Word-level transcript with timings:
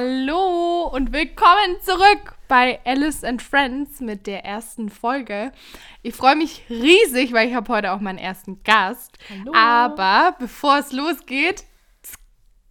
Hallo 0.00 0.84
und 0.92 1.12
willkommen 1.12 1.76
zurück 1.82 2.36
bei 2.46 2.78
Alice 2.84 3.24
and 3.24 3.42
Friends 3.42 3.98
mit 3.98 4.28
der 4.28 4.44
ersten 4.44 4.90
Folge. 4.90 5.50
Ich 6.02 6.14
freue 6.14 6.36
mich 6.36 6.62
riesig, 6.70 7.32
weil 7.32 7.48
ich 7.48 7.54
habe 7.56 7.72
heute 7.72 7.90
auch 7.90 7.98
meinen 7.98 8.18
ersten 8.18 8.62
Gast. 8.62 9.18
Hallo. 9.28 9.52
Aber 9.52 10.36
bevor 10.38 10.78
es 10.78 10.92
losgeht, 10.92 11.64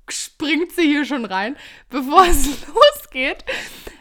springt 0.08 0.72
sie 0.72 0.84
hier 0.84 1.04
schon 1.04 1.26
rein. 1.26 1.58
Bevor 1.90 2.24
es 2.26 2.66
losgeht, 2.96 3.44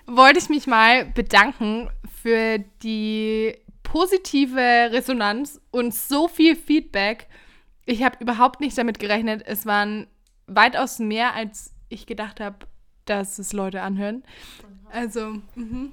wollte 0.07 0.39
ich 0.39 0.49
mich 0.49 0.69
mal 0.69 1.07
bedanken 1.07 1.91
für 2.23 2.59
die 2.85 3.57
positive 3.83 4.93
Resonanz 4.93 5.61
und 5.73 5.93
so 5.93 6.29
viel 6.29 6.55
Feedback. 6.55 7.27
Ich 7.87 8.05
habe 8.05 8.19
überhaupt 8.21 8.61
nicht 8.61 8.79
damit 8.79 9.01
gerechnet. 9.01 9.43
Es 9.45 9.67
waren 9.67 10.07
weitaus 10.47 11.01
mehr, 11.01 11.35
als 11.35 11.75
ich 11.89 12.07
gedacht 12.07 12.39
habe, 12.39 12.59
dass 13.07 13.39
es 13.39 13.53
Leute 13.53 13.83
anhören. 13.83 14.23
Also, 14.93 15.37
mhm. 15.55 15.93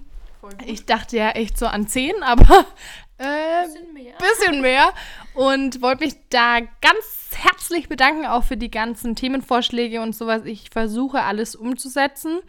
ich 0.66 0.86
dachte 0.86 1.18
ja 1.18 1.32
echt 1.32 1.58
so 1.58 1.66
an 1.68 1.88
10, 1.88 2.22
aber 2.22 2.66
äh, 3.18 3.66
Bisschen 3.66 3.94
mehr. 3.94 4.14
bisschen 4.18 4.62
mehr. 4.62 4.94
Und 5.34 5.82
wollte 5.82 6.06
mich 6.06 6.16
da 6.30 6.60
ganz 6.60 7.32
herzlich 7.36 7.90
bedanken, 7.90 8.26
auch 8.26 8.44
für 8.44 8.58
die 8.58 8.72
ganzen 8.72 9.16
Themenvorschläge 9.16 10.02
und 10.02 10.16
sowas. 10.16 10.44
Ich 10.46 10.70
versuche 10.70 11.24
alles 11.24 11.56
umzusetzen. 11.56 12.40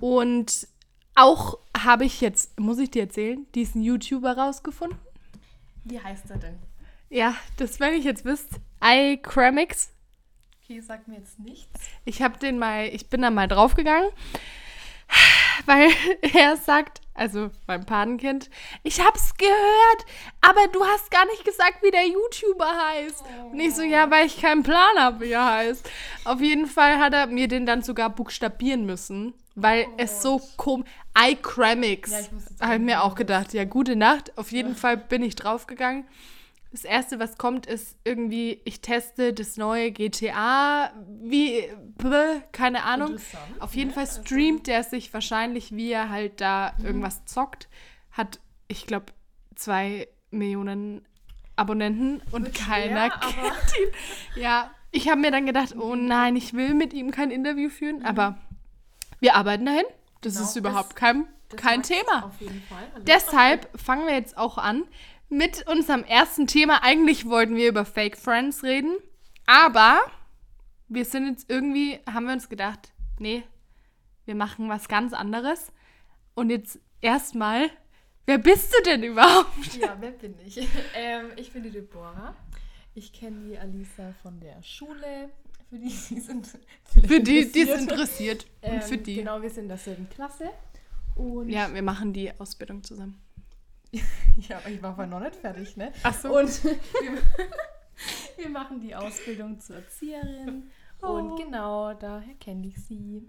Und 0.00 0.68
auch 1.14 1.58
habe 1.76 2.04
ich 2.04 2.20
jetzt, 2.20 2.58
muss 2.60 2.78
ich 2.78 2.90
dir 2.90 3.02
erzählen, 3.02 3.46
diesen 3.54 3.82
YouTuber 3.82 4.36
rausgefunden. 4.36 4.98
Wie 5.84 6.00
heißt 6.00 6.30
er 6.30 6.38
denn? 6.38 6.58
Ja, 7.08 7.34
das, 7.56 7.80
wenn 7.80 7.94
ich 7.94 8.04
jetzt 8.04 8.24
wisst, 8.24 8.50
iCramix. 8.82 9.90
Okay, 10.68 10.80
sag 10.80 11.06
mir 11.06 11.18
jetzt 11.18 11.38
nichts. 11.38 11.80
Ich 12.04 12.22
habe 12.22 12.38
den 12.38 12.58
mal, 12.58 12.88
ich 12.88 13.08
bin 13.08 13.22
da 13.22 13.30
mal 13.30 13.46
draufgegangen, 13.46 14.08
weil 15.64 15.90
er 16.34 16.56
sagt, 16.56 17.02
also 17.14 17.50
mein 17.68 17.86
Patenkind, 17.86 18.50
ich 18.82 18.98
hab's 18.98 19.36
gehört, 19.36 20.06
aber 20.40 20.66
du 20.72 20.84
hast 20.84 21.12
gar 21.12 21.24
nicht 21.26 21.44
gesagt, 21.44 21.84
wie 21.84 21.92
der 21.92 22.08
YouTuber 22.08 22.66
heißt. 22.66 23.24
Und 23.52 23.60
ich 23.60 23.76
so, 23.76 23.82
ja, 23.82 24.10
weil 24.10 24.26
ich 24.26 24.40
keinen 24.40 24.64
Plan 24.64 24.98
habe, 24.98 25.20
wie 25.20 25.30
er 25.30 25.44
heißt. 25.44 25.88
Auf 26.24 26.40
jeden 26.40 26.66
Fall 26.66 26.98
hat 26.98 27.12
er 27.12 27.28
mir 27.28 27.46
den 27.46 27.64
dann 27.64 27.82
sogar 27.82 28.10
buchstabieren 28.10 28.86
müssen, 28.86 29.34
weil 29.54 29.86
es 29.98 30.20
so 30.20 30.40
komisch, 30.56 30.90
iCramix. 31.16 32.10
Ja, 32.10 32.66
habe 32.66 32.80
mir 32.80 33.04
auch 33.04 33.14
gedacht, 33.14 33.52
ja, 33.52 33.62
gute 33.62 33.94
Nacht. 33.94 34.36
Auf 34.36 34.50
jeden 34.50 34.74
Fall 34.74 34.96
bin 34.96 35.22
ich 35.22 35.36
draufgegangen. 35.36 36.06
Das 36.76 36.84
erste, 36.84 37.18
was 37.18 37.38
kommt, 37.38 37.64
ist 37.64 37.96
irgendwie, 38.04 38.60
ich 38.66 38.82
teste 38.82 39.32
das 39.32 39.56
neue 39.56 39.92
GTA, 39.92 40.92
wie, 41.22 41.64
bläh, 41.96 42.42
keine 42.52 42.84
Ahnung. 42.84 43.16
Auf 43.60 43.74
jeden 43.74 43.88
ne? 43.88 43.94
Fall 43.94 44.04
Also- 44.04 44.20
streamt 44.20 44.66
der 44.66 44.82
sich 44.84 45.14
wahrscheinlich, 45.14 45.74
wie 45.74 45.90
er 45.90 46.10
halt 46.10 46.42
da 46.42 46.74
irgendwas 46.84 47.24
zockt. 47.24 47.70
Hat, 48.10 48.40
ich 48.68 48.86
glaube, 48.86 49.06
zwei 49.54 50.06
Millionen 50.30 51.06
Abonnenten 51.56 52.20
und 52.30 52.52
keiner 52.52 53.06
schwer, 53.10 53.20
kennt 53.20 53.72
ihn. 54.36 54.42
Ja, 54.42 54.70
ich 54.90 55.08
habe 55.08 55.22
mir 55.22 55.30
dann 55.30 55.46
gedacht, 55.46 55.74
oh 55.78 55.94
nein, 55.94 56.36
ich 56.36 56.52
will 56.52 56.74
mit 56.74 56.92
ihm 56.92 57.10
kein 57.10 57.30
Interview 57.30 57.70
führen, 57.70 58.04
aber 58.04 58.36
wir 59.20 59.34
arbeiten 59.34 59.64
dahin. 59.64 59.84
Das 60.20 60.34
Genau, 60.34 60.44
ist 60.46 60.56
überhaupt 60.56 60.90
das- 60.90 60.94
kein, 60.96 61.26
Das 61.48 61.58
kein 61.58 61.82
Thema. 61.82 62.30
Hallo. 62.38 63.04
Deshalb 63.06 63.70
fangen 63.80 64.06
wir 64.06 64.12
jetzt 64.14 64.36
auch 64.36 64.58
an 64.58 64.82
mit 65.28 65.66
unserem 65.68 66.04
ersten 66.04 66.46
Thema. 66.46 66.82
Eigentlich 66.82 67.26
wollten 67.26 67.56
wir 67.56 67.68
über 67.68 67.84
Fake 67.84 68.16
Friends 68.16 68.62
reden, 68.62 68.96
aber 69.46 70.00
wir 70.88 71.04
sind 71.04 71.28
jetzt 71.28 71.50
irgendwie, 71.50 71.98
haben 72.06 72.26
wir 72.26 72.32
uns 72.32 72.48
gedacht, 72.48 72.92
nee, 73.18 73.42
wir 74.24 74.34
machen 74.34 74.68
was 74.68 74.88
ganz 74.88 75.12
anderes. 75.12 75.72
Und 76.34 76.50
jetzt 76.50 76.78
erstmal, 77.00 77.70
wer 78.26 78.38
bist 78.38 78.72
du 78.72 78.82
denn 78.84 79.02
überhaupt? 79.02 79.76
Ja, 79.80 79.96
wer 80.00 80.10
bin 80.10 80.34
ich? 80.44 80.58
ähm, 80.94 81.26
ich 81.36 81.52
bin 81.52 81.62
die 81.62 81.70
Deborah. 81.70 82.34
Ich 82.94 83.12
kenne 83.12 83.48
die 83.48 83.58
Alisa 83.58 84.14
von 84.22 84.40
der 84.40 84.62
Schule. 84.62 85.30
Für 85.68 85.78
die, 85.78 85.88
die 85.88 86.20
sind 86.20 86.46
Für 87.06 87.20
die, 87.20 87.50
die 87.50 87.62
es 87.62 87.80
interessiert. 87.80 88.46
Und 88.62 88.72
Ähm, 88.72 88.82
für 88.82 88.96
die. 88.96 89.16
Genau, 89.16 89.42
wir 89.42 89.50
sind 89.50 89.64
in 89.64 89.68
derselben 89.68 90.08
Klasse. 90.08 90.50
Und 91.14 91.48
Ja, 91.48 91.72
wir 91.72 91.82
machen 91.82 92.12
die 92.12 92.30
Ausbildung 92.38 92.82
zusammen. 92.84 93.20
ja, 94.48 94.58
aber 94.58 94.68
ich 94.68 94.82
war 94.82 94.90
aber 94.90 95.06
noch 95.06 95.20
nicht 95.20 95.36
fertig, 95.36 95.76
ne? 95.76 95.92
Ach 96.02 96.14
so. 96.14 96.36
Und 96.38 96.64
wir, 96.64 96.78
wir 98.36 98.48
machen 98.48 98.80
die 98.80 98.94
Ausbildung 98.94 99.58
zur 99.60 99.76
Erzieherin. 99.76 100.70
Oh. 101.02 101.06
Und 101.08 101.36
genau, 101.36 101.94
daher 101.94 102.34
kenne 102.40 102.66
ich 102.68 102.76
sie. 102.84 103.22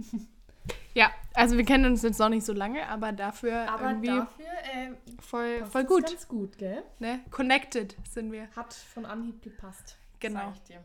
Ja, 0.93 1.11
also 1.33 1.57
wir 1.57 1.63
kennen 1.63 1.85
uns 1.85 2.01
jetzt 2.01 2.19
noch 2.19 2.29
nicht 2.29 2.45
so 2.45 2.53
lange, 2.53 2.87
aber 2.89 3.11
dafür 3.11 3.69
Aber 3.71 3.89
irgendwie 3.89 4.07
dafür 4.07 4.45
äh, 4.73 4.91
voll, 5.21 5.65
voll 5.67 5.85
gut. 5.85 6.05
ganz 6.07 6.27
gut, 6.27 6.57
gell? 6.57 6.83
Ne? 6.99 7.19
Connected 7.29 7.95
sind 8.09 8.31
wir. 8.31 8.47
Hat 8.55 8.73
von 8.73 9.05
Anhieb 9.05 9.41
gepasst. 9.41 9.97
Genau. 10.19 10.39
Sag 10.39 10.53
ich 10.55 10.63
dir. 10.63 10.83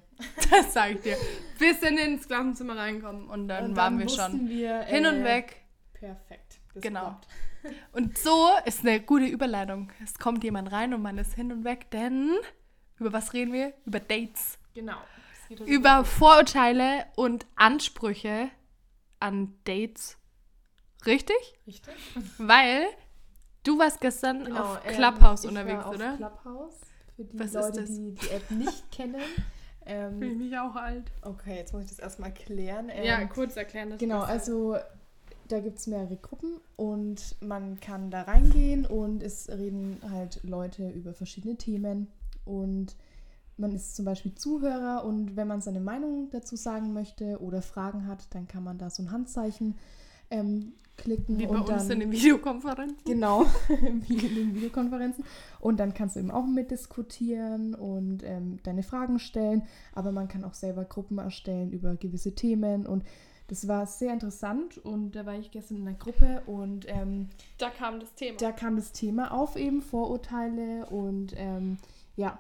Das 0.51 0.75
sag 0.75 0.91
ich 0.93 1.01
dir. 1.01 1.17
Wir 1.59 1.75
sind 1.75 1.99
ins 1.99 2.27
Klassenzimmer 2.29 2.77
reinkommen 2.77 3.29
und 3.29 3.49
dann 3.49 3.71
Und 3.71 3.77
waren 3.77 3.99
wir 3.99 4.09
schon 4.09 4.49
wir, 4.49 4.83
hin 4.83 5.07
und 5.07 5.23
äh, 5.23 5.25
weg. 5.25 5.63
Perfekt. 5.95 6.59
Das 6.75 6.83
Genau. 6.83 7.01
klappt. 7.01 7.29
Und 7.93 8.19
so 8.19 8.49
ist 8.65 8.81
eine 8.81 9.01
gute 9.01 9.27
Überleitung. 9.27 9.91
Es 10.03 10.19
kommt 10.19 10.43
jemand 10.45 10.73
rein 10.73 10.95
und 10.95 11.03
man 11.03 11.19
ist 11.19 11.35
hin 11.35 11.53
und 11.53 11.65
weg, 11.65 11.91
denn 11.91 12.31
über 12.99 13.13
was 13.13 13.33
reden 13.33 13.53
wir? 13.53 13.73
Über 13.85 14.01
Dates. 14.01 14.59
Genau. 14.75 14.97
Um- 15.51 15.67
Über 15.67 16.05
Vorurteile 16.05 17.05
und 17.17 17.47
Ansprüche 17.57 18.49
an 19.21 19.55
Dates. 19.65 20.17
Richtig? 21.05 21.37
Richtig? 21.67 21.95
Weil 22.39 22.85
du 23.65 23.79
warst 23.79 24.01
gestern 24.01 24.45
Genau, 24.45 24.61
auf 24.61 24.81
ähm, 24.87 24.95
Clubhouse 24.95 25.45
ich 25.45 25.51
unterwegs, 25.51 25.79
war 25.79 25.87
auf 25.87 25.95
oder? 25.97 26.17
Clubhouse. 26.17 26.81
Für 27.17 27.25
die 27.25 27.39
Was 27.39 27.47
ist 27.49 27.55
Leute, 27.55 27.81
das? 27.83 27.91
die 27.91 28.15
die 28.15 28.29
App 28.31 28.51
nicht 28.51 28.91
kennen. 28.93 29.21
Ähm, 29.85 30.39
mich 30.39 30.57
auch 30.57 30.77
alt. 30.77 31.11
okay, 31.23 31.57
jetzt 31.57 31.73
muss 31.75 31.83
ich 31.85 31.91
das 31.91 31.99
erstmal 31.99 32.31
erklären. 32.31 32.89
Ähm, 32.91 33.29
kurz 33.29 33.57
erklären. 33.57 33.91
Das 33.91 33.99
Genau, 33.99 34.21
also 34.21 34.77
da 35.53 35.61
gibt 35.61 35.79
es 35.79 35.87
mehrere 35.87 36.17
Gruppen 36.17 36.61
und 36.77 37.37
man 37.43 37.79
kann 37.79 38.11
da 38.11 38.23
reingehen 38.23 38.87
und 38.87 39.23
es 39.23 39.51
reden 39.51 39.99
halt 40.11 40.41
Leute 40.43 40.89
über 40.89 41.13
verschiedene 41.13 41.57
Themen 41.57 42.09
und 42.47 42.97
man 43.59 43.75
ist 43.75 43.95
zum 43.95 44.07
Beispiel 44.07 44.35
Zuhörer 44.35 45.05
und 45.05 45.37
wenn 45.37 45.47
man 45.47 45.61
seine 45.61 45.81
Meinung 45.81 46.31
dazu 46.31 46.57
sagen 46.57 46.95
möchte 46.95 47.39
oder 47.43 47.61
Fragen 47.61 48.07
hat, 48.07 48.35
dann 48.35 48.49
kann 48.49 48.65
man 48.65 48.79
da 48.79 48.89
so 48.89 49.03
ein 49.03 49.11
Handzeichen 49.11 49.77
ähm, 50.31 50.73
klicken 50.97 51.39
Wie 51.39 51.47
bei 51.47 51.55
und 51.55 51.69
uns 51.69 51.89
dann 51.89 52.01
in 52.01 52.01
den 52.01 52.13
Videokonferenzen. 52.13 53.05
Genau, 53.05 53.45
wie 54.07 54.27
in 54.27 54.35
den 54.35 54.55
Videokonferenzen. 54.55 55.23
Und 55.61 55.81
dann 55.81 55.93
kannst 55.93 56.17
du 56.17 56.21
eben 56.21 56.31
auch 56.31 56.47
mitdiskutieren 56.47 57.75
und 57.75 58.23
ähm, 58.25 58.59
deine 58.63 58.83
Fragen 58.83 59.19
stellen. 59.19 59.65
Aber 59.95 60.13
man 60.13 60.29
kann 60.29 60.45
auch 60.45 60.55
selber 60.55 60.85
Gruppen 60.85 61.19
erstellen 61.19 61.73
über 61.73 61.95
gewisse 61.97 62.35
Themen. 62.35 62.87
Und 62.87 63.05
das 63.53 63.69
war 63.69 63.85
sehr 63.85 64.15
interessant. 64.15 64.79
Und 64.79 65.13
da 65.13 65.27
war 65.27 65.35
ich 65.35 65.51
gestern 65.51 65.77
in 65.77 65.87
einer 65.87 65.99
Gruppe 65.99 66.43
und 66.47 66.87
ähm, 66.89 67.29
Da 67.59 67.69
kam 67.69 68.01
das 68.01 68.15
Thema. 68.15 68.39
da 68.39 68.51
kam 68.51 68.77
das 68.77 68.93
Thema 68.93 69.31
auf, 69.31 69.57
eben 69.57 69.83
Vorurteile. 69.83 70.87
Und 70.87 71.35
ähm, 71.37 71.77
ja. 72.17 72.39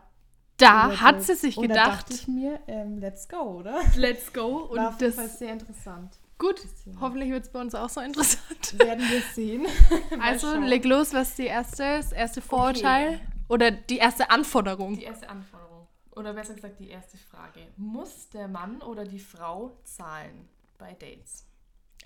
Da 0.57 0.87
über 0.87 1.01
hat 1.03 1.17
das. 1.17 1.27
sie 1.27 1.35
sich 1.35 1.59
und 1.59 1.69
Da 1.69 1.75
gedacht, 1.75 2.05
dachte 2.05 2.15
ich 2.15 2.29
mir, 2.29 2.61
ähm, 2.67 2.97
let's 2.97 3.29
go, 3.29 3.59
oder? 3.59 3.79
let's 3.97 4.33
go. 4.33 4.61
Und 4.71 4.79
war 4.79 4.89
auf 4.89 5.01
jeden 5.03 5.15
das 5.15 5.17
Fall 5.17 5.29
sehr 5.29 5.53
interessant. 5.53 6.17
gut. 6.39 6.63
Hoffentlich 6.99 7.31
wird 7.31 7.45
es 7.45 7.51
bei 7.53 7.61
uns 7.61 7.75
auch 7.75 7.91
so 7.91 8.01
interessant. 8.01 8.79
Werden 8.79 9.05
wir 9.11 9.21
sehen. 9.35 9.67
Also 10.19 10.51
schauen. 10.53 10.63
leg 10.65 10.87
los, 10.87 11.13
was 11.13 11.29
ist 11.31 11.39
die 11.39 11.47
erste, 11.47 11.83
das 11.83 12.13
erste 12.13 12.41
Vorurteil 12.41 13.21
oder 13.49 13.71
die 13.71 13.99
erste 13.99 14.31
Anforderung? 14.31 14.95
Die 14.97 15.05
erste 15.05 15.29
Anforderung. 15.29 15.89
Oder 16.17 16.33
besser 16.33 16.55
gesagt, 16.55 16.79
die 16.81 16.89
erste 16.89 17.19
Frage. 17.19 17.61
Muss 17.77 18.31
der 18.31 18.49
Mann 18.49 18.81
oder 18.81 19.05
die 19.05 19.19
Frau 19.19 19.73
zahlen 19.85 20.49
bei 20.83 20.95
Dates? 20.95 21.47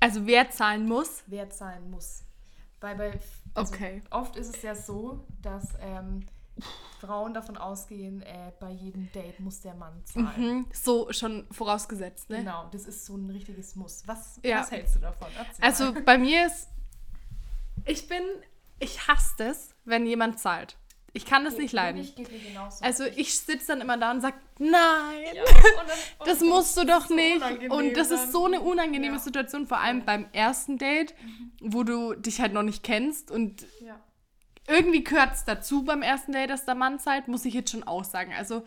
Also 0.01 0.27
wer 0.27 0.51
zahlen 0.51 0.87
muss? 0.87 1.23
Wer 1.27 1.49
zahlen 1.51 1.91
muss? 1.91 2.23
Weil 2.81 2.95
bei 2.97 3.19
also 3.55 3.73
Okay. 3.75 4.03
oft 4.11 4.37
ist 4.37 4.55
es 4.55 4.61
ja 4.63 4.75
so, 4.75 5.27
dass 5.41 5.75
ähm, 5.81 6.27
Frauen 7.01 7.33
davon 7.33 7.57
ausgehen, 7.57 8.21
äh, 8.23 8.53
bei 8.61 8.71
jedem 8.71 9.11
Date 9.13 9.41
muss 9.41 9.61
der 9.63 9.75
Mann 9.75 10.05
zahlen. 10.05 10.41
Mhm, 10.59 10.67
so 10.73 11.11
schon 11.13 11.47
vorausgesetzt, 11.51 12.29
ne? 12.29 12.39
Genau, 12.39 12.69
das 12.71 12.85
ist 12.85 13.07
so 13.07 13.17
ein 13.17 13.31
richtiges 13.31 13.75
Muss. 13.77 14.07
Was, 14.07 14.39
Ja. 14.43 14.61
was 14.61 14.71
hältst 14.71 14.97
du 14.97 14.99
davon? 15.01 15.29
Erzähl 15.39 15.65
Also 15.65 15.93
mal. 15.93 16.03
bei 16.03 16.19
mir 16.19 16.47
ist, 16.47 16.69
ich 17.87 18.07
bin, 18.09 18.23
ich 18.79 19.09
hasse 19.09 19.45
es, 19.45 19.75
wenn 19.85 20.07
jemand 20.07 20.39
zahlt. 20.39 20.77
Ich 21.17 21.25
kann 21.25 21.45
das 21.45 21.57
nicht 21.57 21.73
leiden. 21.73 22.07
Genauso. 22.17 22.85
Also 22.85 23.05
ich 23.05 23.39
sitze 23.39 23.69
dann 23.69 23.81
immer 23.81 23.97
da 23.97 24.11
und 24.11 24.21
sage, 24.21 24.37
nein, 24.59 24.73
Ja, 25.35 25.43
und 25.43 25.89
dann- 25.89 25.99
das 26.27 26.43
und 26.43 26.49
musst 26.49 26.77
du 26.77 26.85
doch 26.85 27.07
so 27.07 27.15
nicht. 27.15 27.43
Und 27.71 27.95
das 27.97 28.11
ist 28.11 28.33
so 28.33 28.45
eine 28.47 28.61
unangenehme 28.61 29.17
Ja. 29.17 29.19
Situation, 29.23 29.67
vor 29.67 29.79
allem 29.79 30.05
beim 30.05 30.27
ersten 30.33 30.79
Date, 30.79 31.15
wo 31.61 31.83
du 31.85 32.15
dich 32.15 32.41
halt 32.41 32.53
noch 32.53 32.63
nicht 32.63 32.83
kennst 32.83 33.31
und 33.31 33.67
Ja. 33.81 33.99
irgendwie 34.69 35.03
gehört 35.05 35.35
es 35.35 35.45
dazu 35.45 35.85
beim 35.85 36.03
ersten 36.03 36.33
Date, 36.33 36.51
dass 36.51 36.65
der 36.67 36.75
Mann 36.75 36.99
zahlt, 36.99 37.29
muss 37.29 37.45
ich 37.45 37.55
jetzt 37.55 37.71
schon 37.71 37.83
auch 37.85 38.05
sagen. 38.05 38.33
Also 38.37 38.65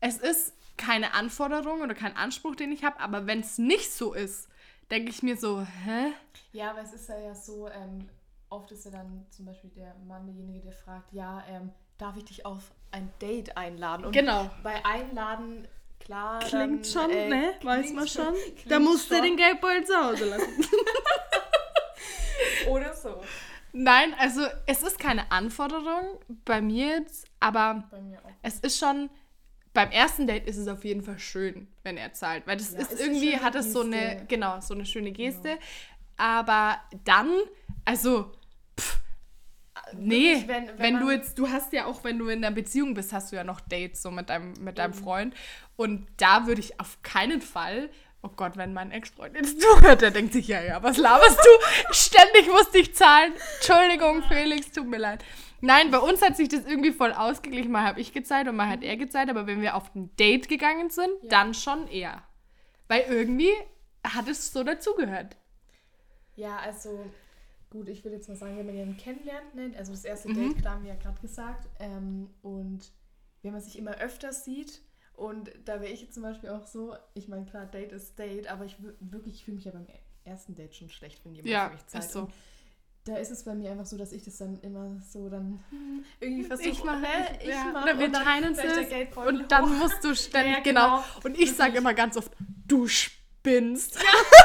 es 0.00 0.18
ist 0.18 0.54
keine 0.76 1.14
Anforderung 1.14 1.82
oder 1.82 1.94
kein 1.94 2.16
Anspruch, 2.16 2.56
den 2.56 2.72
ich 2.72 2.82
habe, 2.82 2.98
aber 2.98 3.26
wenn 3.28 3.40
es 3.40 3.58
nicht 3.58 3.92
so 3.92 4.14
ist, 4.14 4.48
denke 4.90 5.10
ich 5.10 5.22
mir 5.22 5.36
so, 5.36 5.60
hä? 5.60 6.12
Ja, 6.52 6.70
aber 6.70 6.80
es 6.82 6.92
ist 6.92 7.08
ja, 7.08 7.18
ja 7.18 7.34
so, 7.34 7.68
ähm, 7.68 8.08
oft 8.50 8.70
ist 8.72 8.84
ja 8.84 8.90
dann 8.90 9.24
zum 9.30 9.46
Beispiel 9.46 9.70
der 9.70 9.94
Mann 10.06 10.26
derjenige, 10.26 10.60
der 10.60 10.72
fragt, 10.72 11.12
ja, 11.12 11.42
ähm, 11.48 11.70
darf 12.02 12.16
ich 12.16 12.24
dich 12.24 12.44
auf 12.44 12.72
ein 12.90 13.10
Date 13.20 13.56
einladen? 13.56 14.04
Und 14.04 14.12
Genau. 14.12 14.50
bei 14.62 14.84
Einladen, 14.84 15.66
klar. 16.00 16.40
Klingt 16.40 16.84
dann, 16.84 16.86
schon, 16.92 17.10
äh, 17.10 17.28
ne? 17.28 17.54
Weiß 17.62 17.92
man 17.92 18.08
schon. 18.08 18.34
Da 18.66 18.78
musst 18.78 19.10
du 19.10 19.20
den 19.20 19.36
Geldbeutel 19.36 19.86
zu 19.86 19.96
Hause 19.96 20.24
lassen. 20.26 20.48
Oder 22.68 22.94
so. 22.94 23.22
Nein, 23.72 24.14
also 24.18 24.42
es 24.66 24.82
ist 24.82 24.98
keine 24.98 25.30
Anforderung 25.32 26.18
bei 26.44 26.60
mir 26.60 26.98
jetzt, 26.98 27.26
aber 27.40 27.84
Bei 27.90 28.00
mir 28.00 28.18
es 28.42 28.60
ist 28.60 28.78
schon, 28.78 29.08
beim 29.72 29.90
ersten 29.90 30.26
Date 30.26 30.46
ist 30.46 30.58
es 30.58 30.68
auf 30.68 30.84
jeden 30.84 31.02
Fall 31.02 31.18
schön, 31.18 31.68
wenn 31.82 31.96
er 31.96 32.12
zahlt, 32.12 32.46
weil 32.46 32.58
das 32.58 32.72
Ja, 32.72 32.80
ist 32.80 32.92
ist 32.92 33.00
irgendwie, 33.00 33.38
hat 33.38 33.54
das 33.54 33.72
so 33.72 33.80
eine, 33.80 34.26
genau, 34.28 34.60
so 34.60 34.74
eine 34.74 34.84
schöne 34.84 35.12
Geste. 35.12 35.58
Aber 36.18 36.78
dann, 37.04 37.30
also, 37.86 38.32
nee, 39.98 40.44
wenn- 40.46 40.68
wenn, 40.68 40.78
wenn 40.78 41.00
du 41.00 41.10
jetzt, 41.10 41.38
du 41.38 41.48
hast 41.48 41.72
ja 41.72 41.86
auch, 41.86 42.04
wenn 42.04 42.18
du 42.18 42.28
in 42.28 42.44
einer 42.44 42.54
Beziehung 42.54 42.94
bist, 42.94 43.12
hast 43.12 43.32
du 43.32 43.36
ja 43.36 43.44
noch 43.44 43.60
Dates 43.60 44.02
so 44.02 44.10
mit 44.10 44.28
deinem, 44.30 44.52
mit 44.60 44.78
deinem 44.78 44.90
Mhm. 44.92 45.02
Freund. 45.02 45.34
Und 45.76 46.06
da 46.16 46.46
würde 46.46 46.60
ich 46.60 46.78
auf 46.80 47.02
keinen 47.02 47.40
Fall, 47.40 47.88
oh 48.22 48.28
Gott, 48.36 48.56
wenn 48.56 48.72
mein 48.72 48.90
Ex-Freund 48.92 49.34
jetzt 49.36 49.60
zuhört, 49.62 50.00
der 50.02 50.10
denkt 50.10 50.32
sich, 50.32 50.48
ja, 50.48 50.60
ja, 50.62 50.82
was 50.82 50.96
laberst 50.96 51.38
du? 51.38 51.92
Ständig 51.94 52.46
musste 52.52 52.78
ich 52.78 52.94
zahlen. 52.94 53.32
Entschuldigung, 53.56 54.22
Felix, 54.24 54.70
tut 54.70 54.86
mir 54.86 54.98
leid. 54.98 55.24
Nein, 55.60 55.90
bei 55.92 55.98
uns 55.98 56.20
hat 56.22 56.36
sich 56.36 56.48
das 56.48 56.64
irgendwie 56.64 56.90
voll 56.92 57.12
ausgeglichen. 57.12 57.70
Mal 57.70 57.84
habe 57.84 58.00
ich 58.00 58.12
gezahlt 58.12 58.48
und 58.48 58.56
mal 58.56 58.68
hat 58.68 58.82
er 58.82 58.96
gezahlt. 58.96 59.30
Aber 59.30 59.46
wenn 59.46 59.60
wir 59.62 59.76
auf 59.76 59.94
ein 59.94 60.10
Date 60.16 60.48
gegangen 60.48 60.90
sind, 60.90 61.10
Ja. 61.22 61.28
dann 61.28 61.54
schon 61.54 61.86
eher. 61.88 62.22
Weil 62.88 63.02
irgendwie 63.08 63.52
hat 64.04 64.26
es 64.28 64.52
so 64.52 64.64
dazugehört. 64.64 65.36
Ja, 66.34 66.56
also 66.58 67.04
gut, 67.72 67.88
ich 67.88 68.04
würde 68.04 68.16
jetzt 68.16 68.28
mal 68.28 68.36
sagen, 68.36 68.56
wenn 68.58 68.66
man 68.66 68.74
jemanden 68.76 68.98
kennenlernt, 69.00 69.54
ne? 69.54 69.72
also 69.78 69.92
das 69.92 70.04
erste 70.04 70.28
Mhm. 70.28 70.34
Date, 70.34 70.58
klar 70.58 70.74
haben 70.74 70.84
wir 70.84 70.92
ja 70.94 70.98
gerade 71.00 71.20
gesagt, 71.20 71.68
ähm, 71.80 72.28
und 72.42 72.92
wenn 73.42 73.52
man 73.52 73.60
sich 73.62 73.78
immer 73.78 73.96
öfter 73.98 74.32
sieht, 74.32 74.82
und 75.14 75.50
da 75.64 75.80
wäre 75.80 75.92
ich 75.92 76.02
jetzt 76.02 76.14
zum 76.14 76.22
Beispiel 76.22 76.50
auch 76.50 76.66
so, 76.66 76.94
ich 77.14 77.28
meine, 77.28 77.44
klar, 77.46 77.66
Date 77.66 77.92
ist 77.92 78.18
Date, 78.18 78.46
aber 78.50 78.64
ich 78.64 78.76
wirklich, 79.00 79.34
ich 79.36 79.44
fühle 79.44 79.56
mich 79.56 79.64
ja 79.64 79.72
beim 79.72 79.86
ersten 80.24 80.54
Date 80.54 80.74
schon 80.74 80.90
schlecht, 80.90 81.24
wenn 81.24 81.34
jemand 81.34 81.50
Ja, 81.50 81.66
für 81.68 81.72
mich 81.74 81.86
zahlt. 81.86 82.04
ist 82.04 82.12
so. 82.12 82.20
Und 82.20 82.32
da 83.04 83.16
ist 83.16 83.30
es 83.30 83.42
bei 83.44 83.54
mir 83.54 83.70
einfach 83.72 83.86
so, 83.86 83.96
dass 83.98 84.12
ich 84.12 84.22
das 84.22 84.38
dann 84.38 84.60
immer 84.60 85.00
so 85.00 85.28
dann 85.28 85.58
irgendwie 86.20 86.44
versuche, 86.44 86.68
Ich 86.68 86.84
mache, 86.84 87.00
ne? 87.00 87.08
ich, 87.42 87.48
ja. 87.48 87.70
mach, 87.72 87.82
Oder 87.82 87.98
wir 87.98 88.06
und 88.06 88.12
teilen 88.12 88.54
Geldbeutel 88.54 89.40
und 89.40 89.50
dann 89.52 89.78
musst 89.78 90.04
du 90.04 90.14
ständig, 90.14 90.52
Ja, 90.58 90.60
genau. 90.62 90.96
genau. 90.98 91.04
Und 91.24 91.38
ich 91.38 91.52
sage 91.54 91.78
immer 91.78 91.94
ganz 91.94 92.16
oft, 92.16 92.30
du 92.66 92.86
spinnst. 92.86 93.98
Oh 93.98 94.36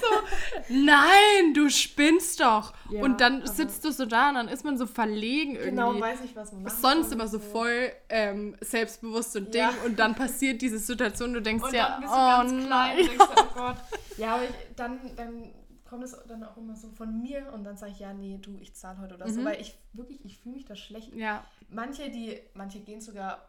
Gott. 0.00 0.24
Nein, 0.68 1.54
du 1.54 1.68
spinnst 1.68 2.40
doch. 2.40 2.72
Ja, 2.90 3.02
und 3.02 3.20
dann 3.20 3.46
sitzt 3.46 3.84
du 3.84 3.92
so 3.92 4.06
da 4.06 4.30
und 4.30 4.34
dann 4.36 4.48
ist 4.48 4.64
man 4.64 4.76
so 4.78 4.86
verlegen 4.86 5.52
irgendwie. 5.52 5.70
Genau, 5.70 6.00
weiß 6.00 6.20
ich, 6.24 6.34
was 6.36 6.52
man 6.52 6.64
macht. 6.64 6.76
Sonst 6.80 7.12
immer 7.12 7.28
so 7.28 7.38
voll 7.38 7.90
ähm, 8.08 8.56
selbstbewusst 8.60 9.36
und 9.36 9.54
Ja. 9.54 9.70
Ding 9.70 9.80
und 9.86 9.98
dann 9.98 10.14
passiert 10.14 10.60
diese 10.62 10.78
Situation, 10.78 11.32
du 11.32 11.40
denkst 11.42 11.64
Und 11.64 11.72
ja, 11.74 11.88
dann 11.90 12.00
bist 12.00 12.12
du 12.12 12.16
oh 12.16 12.18
ganz 12.18 12.50
klein 12.50 12.68
nein. 12.68 12.98
und 13.00 13.08
denkst, 13.08 13.26
oh 13.36 13.54
Gott. 13.54 13.76
Ja, 14.18 14.34
aber 14.34 14.44
ich, 14.44 14.50
dann, 14.76 14.98
dann 15.16 15.52
kommt 15.88 16.04
es 16.04 16.16
dann 16.26 16.42
auch 16.44 16.56
immer 16.56 16.74
so 16.74 16.88
von 16.90 17.20
mir 17.20 17.50
und 17.52 17.64
dann 17.64 17.76
sage 17.76 17.92
ich, 17.92 17.98
ja, 18.00 18.12
nee, 18.14 18.38
du, 18.40 18.56
ich 18.60 18.74
zahle 18.74 18.98
heute 19.00 19.14
oder 19.14 19.28
so, 19.28 19.40
Mhm. 19.40 19.44
weil 19.44 19.60
ich 19.60 19.76
wirklich, 19.92 20.24
ich 20.24 20.38
fühle 20.38 20.54
mich 20.56 20.64
da 20.64 20.74
schlecht. 20.74 21.14
Ja, 21.14 21.44
Manche, 21.68 22.10
die, 22.10 22.38
manche 22.54 22.80
gehen 22.80 23.00
sogar 23.00 23.48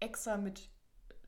extra 0.00 0.36
mit 0.36 0.62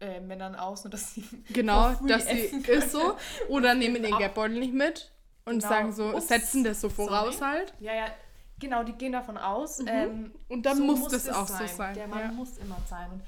äh, 0.00 0.20
Männern 0.20 0.55
aus, 0.56 0.85
nur 0.85 0.91
dass 0.91 1.14
sie 1.14 1.25
genau, 1.52 1.93
dass 2.06 2.26
sie 2.26 2.49
können. 2.49 2.64
ist 2.82 2.93
so. 2.93 3.17
Oder 3.49 3.75
nehmen 3.75 4.02
den 4.02 4.17
Geldbeutel 4.17 4.58
nicht 4.58 4.75
mit 4.75 5.12
und 5.44 5.58
Genau. 5.58 5.69
sagen 5.69 5.93
so, 5.93 6.14
Ups, 6.14 6.29
setzen 6.29 6.64
das 6.64 6.81
so 6.81 6.88
voraus 6.88 7.38
sorry. 7.38 7.52
halt. 7.52 7.75
Ja, 7.81 7.94
ja, 7.94 8.06
genau, 8.58 8.82
die 8.85 8.93
gehen 8.93 9.12
davon 9.12 9.37
aus. 9.38 9.79
Mhm. 9.81 9.88
Ähm, 9.88 10.32
Und 10.49 10.64
dann 10.67 10.79
so 10.79 10.85
muss 10.85 11.00
muss 11.00 11.12
das 11.12 11.29
auch 11.29 11.46
so 11.46 11.67
sein. 11.67 11.94
Der 11.94 12.08
Mann 12.08 12.20
Ja. 12.20 12.32
muss 12.32 12.58
immer 12.58 12.79
zahlen. 12.87 13.12
Und 13.12 13.23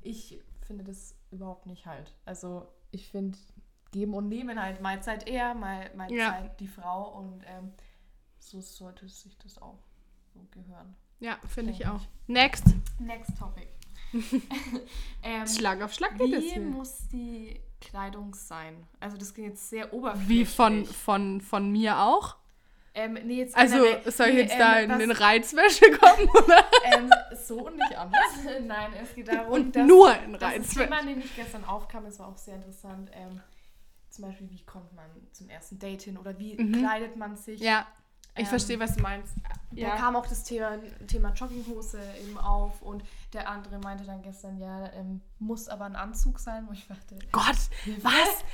ich 0.00 0.40
finde 0.66 0.84
das 0.84 1.14
überhaupt 1.30 1.66
nicht 1.66 1.86
halt. 1.86 2.12
Also 2.24 2.66
ich 2.90 3.08
finde, 3.08 3.36
geben 3.92 4.14
und 4.14 4.28
nehmen 4.28 4.60
halt. 4.62 4.80
Mal 4.80 5.02
Zeit 5.02 5.28
er, 5.28 5.54
mal, 5.54 5.90
mal 5.94 6.10
Ja. 6.12 6.30
Zeit 6.32 6.58
die 6.60 6.68
Frau. 6.68 7.16
Und 7.18 7.42
ähm, 7.46 7.72
so 8.38 8.60
sollte 8.60 9.08
sich 9.08 9.36
das 9.38 9.60
auch 9.60 9.78
so 10.34 10.40
gehören. 10.50 10.94
Ja, 11.20 11.36
finde 11.48 11.72
ich 11.72 11.86
auch. 11.86 12.00
ich. 12.00 12.08
Next. 12.28 12.64
Next 12.98 13.36
topic. 13.38 13.66
ähm, 15.22 15.46
Schlag 15.46 15.82
auf 15.82 15.92
Schlag 15.92 16.16
geht 16.18 16.32
das 16.32 16.42
wie 16.44 16.50
hier. 16.50 16.60
muss 16.62 17.08
die 17.12 17.60
Kleidung 17.80 18.34
sein? 18.34 18.86
Also 19.00 19.16
das 19.16 19.34
ging 19.34 19.44
jetzt 19.44 19.68
sehr 19.68 19.92
oberflächlich. 19.92 20.28
Wie 20.40 20.44
von, 20.44 20.84
von, 20.84 21.40
von 21.40 21.70
mir 21.70 21.98
auch? 22.00 22.36
Ähm, 22.94 23.18
nee, 23.24 23.36
jetzt 23.36 23.56
Also 23.56 23.76
generell- 23.76 24.10
soll 24.10 24.26
ich 24.28 24.34
nee, 24.34 24.40
jetzt 24.40 24.52
ähm, 24.54 24.58
da 24.58 24.78
in 24.80 24.98
den 24.98 25.10
Reizwäsche 25.12 25.90
kommen? 25.92 26.28
Oder? 26.44 26.64
ähm, 26.84 27.10
so 27.46 27.66
und 27.66 27.76
nicht 27.76 27.96
anders. 27.96 28.20
Nein, 28.66 28.92
es 29.00 29.14
geht 29.14 29.28
darum, 29.28 29.52
Und 29.52 29.76
dass, 29.76 29.86
nur 29.86 30.16
in 30.22 30.32
das 30.32 30.42
Reizwäsche. 30.42 30.88
Thema, 30.88 31.02
nämlich 31.02 31.36
gestern 31.36 31.64
aufkam, 31.64 32.04
war 32.18 32.26
auch 32.28 32.36
sehr 32.36 32.56
interessant. 32.56 33.10
Ähm, 33.12 33.40
zum 34.10 34.24
Beispiel, 34.24 34.50
wie 34.50 34.64
kommt 34.64 34.92
man 34.94 35.06
zum 35.32 35.48
ersten 35.48 35.78
Date 35.78 36.02
hin 36.02 36.16
oder 36.16 36.36
wie 36.40 36.56
Mhm. 36.60 36.72
kleidet 36.72 37.14
man 37.16 37.36
sich? 37.36 37.60
Ja, 37.60 37.86
ich 38.38 38.44
Ähm, 38.44 38.50
verstehe, 38.50 38.80
was 38.80 38.94
du 38.96 39.02
meinst. 39.02 39.34
Da 39.70 39.96
kam 39.96 40.16
auch 40.16 40.26
das 40.26 40.42
Thema, 40.44 40.78
Thema 41.06 41.32
Jogginghose 41.32 42.00
eben 42.24 42.38
auf 42.38 42.80
und 42.82 43.02
der 43.32 43.48
andere 43.48 43.78
meinte 43.78 44.04
dann 44.04 44.22
gestern, 44.22 44.58
ja, 44.58 44.90
ähm, 44.94 45.20
muss 45.38 45.68
aber 45.68 45.84
ein 45.84 45.94
Anzug 45.94 46.38
sein, 46.40 46.64
wo 46.66 46.72
ich 46.72 46.86
dachte, 46.86 47.16
Gott, 47.32 47.56
was? 48.02 48.12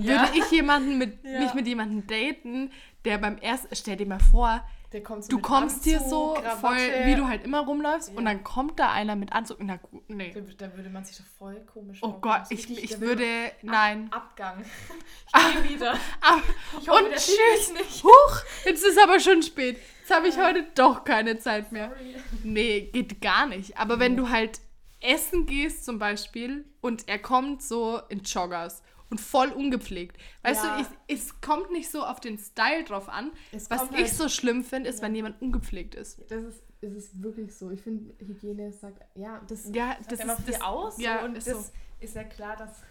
Ja. 0.00 0.22
Würde 0.22 0.38
ich 0.38 0.48
jemanden 0.52 0.96
mit, 0.98 1.18
Ja. 1.24 1.40
mich 1.40 1.54
mit 1.54 1.66
jemandem 1.66 2.06
daten, 2.06 2.70
der 3.04 3.18
beim 3.18 3.36
ersten, 3.38 3.74
stell 3.74 3.96
dir 3.96 4.06
mal 4.06 4.20
vor, 4.20 4.62
kommt 5.04 5.24
so 5.24 5.28
du 5.30 5.38
kommst 5.40 5.84
hier 5.84 5.98
Anzug, 5.98 6.10
so 6.10 6.34
Krawatte. 6.34 6.58
voll, 6.60 7.06
wie 7.06 7.14
du 7.14 7.28
halt 7.28 7.44
immer 7.44 7.60
rumläufst 7.60 8.08
und 8.10 8.24
Ja. 8.24 8.32
dann 8.32 8.42
kommt 8.42 8.78
da 8.78 8.90
einer 8.90 9.16
mit 9.16 9.32
Anzug. 9.32 9.58
Na 9.60 9.76
gut, 9.76 10.08
nee. 10.08 10.32
Da, 10.32 10.40
da 10.66 10.76
würde 10.76 10.88
man 10.88 11.04
sich 11.04 11.18
doch 11.18 11.24
voll 11.38 11.60
komisch 11.72 11.98
Oh. 12.02 12.14
Gott, 12.20 12.42
ich, 12.50 12.60
richtig- 12.68 12.84
ich 12.84 13.00
würde 13.00 13.08
würde, 13.22 13.52
nein. 13.62 14.08
Ab, 14.12 14.30
Abgang. 14.30 14.64
Ich 14.64 15.62
gehe 15.62 15.74
wieder. 15.76 15.94
Ah, 16.22 16.38
Ich 16.80 16.88
hoffe, 16.88 17.04
und 17.04 17.12
tschüss. 17.14 17.72
nicht. 17.74 18.02
Huch, 18.04 18.42
jetzt 18.64 18.84
ist 18.84 18.98
aber 19.02 19.20
schon 19.20 19.42
spät. 19.42 19.78
Jetzt 20.00 20.10
habe 20.16 20.28
ich 20.28 20.38
heute 20.38 20.64
doch 20.74 21.04
keine 21.04 21.38
Zeit 21.38 21.70
mehr. 21.70 21.90
Sorry. 21.90 22.14
Nee, 22.44 22.80
geht 22.92 23.20
gar 23.20 23.46
nicht. 23.46 23.76
Aber 23.78 23.98
wenn 24.00 24.16
du 24.16 24.30
halt 24.30 24.60
essen 25.00 25.44
gehst 25.46 25.84
zum 25.84 25.98
Beispiel 25.98 26.64
und 26.80 27.08
er 27.08 27.18
kommt 27.18 27.62
so 27.62 28.00
in 28.08 28.20
Joggers 28.22 28.82
und 29.10 29.20
voll 29.20 29.48
ungepflegt. 29.48 30.16
Weißt 30.42 30.62
Ja. 30.64 30.76
du, 30.76 30.82
ich, 31.08 31.16
es 31.18 31.40
kommt 31.40 31.70
nicht 31.72 31.90
so 31.90 32.04
auf 32.04 32.20
den 32.20 32.38
Style 32.38 32.84
drauf 32.84 33.08
an. 33.08 33.32
Es 33.52 33.70
Was 33.70 33.84
ich 33.90 33.96
halt- 33.96 34.08
so 34.08 34.28
schlimm 34.28 34.64
finde, 34.64 34.90
ist, 34.90 34.98
Ja. 34.98 35.04
wenn 35.06 35.14
jemand 35.14 35.40
ungepflegt 35.40 35.94
ist. 35.94 36.20
Das 36.30 36.42
ist, 36.42 36.62
es 36.80 36.92
ist 36.92 37.22
wirklich 37.22 37.54
so. 37.56 37.70
Ich 37.70 37.80
finde, 37.82 38.14
Hygiene 38.24 38.72
sagt, 38.72 39.00
ja, 39.14 39.40
das 39.48 39.66
Ja, 39.72 39.88
sagt 39.98 40.12
das 40.12 40.20
einfach 40.20 40.38
ist 40.40 40.48
das, 40.48 40.60
aus. 40.60 41.00
Ja, 41.00 41.20
so, 41.20 41.24
und 41.26 41.36
ist 41.36 41.46
das 41.48 41.66
so. 41.68 41.72
ist 42.00 42.14
ja 42.14 42.24
klar, 42.24 42.56
dass, 42.56 42.82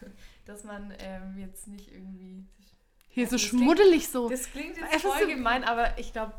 dass 0.46 0.64
man 0.64 0.94
ähm, 1.00 1.38
jetzt 1.40 1.68
nicht 1.68 1.92
irgendwie. 1.92 2.46
Hier 3.10 3.28
so 3.28 3.36
das 3.36 3.48
klingt- 3.50 3.64
schmuddelig 3.64 4.10
so. 4.10 4.30
Das 4.30 4.52
klingt 4.52 4.72
Es 4.74 4.80
jetzt 4.80 4.96
ist 4.98 5.02
voll 5.04 5.22
so- 5.22 5.28
gemein, 5.28 5.64
aber 5.64 5.98
ich 5.98 6.14
glaube, 6.14 6.34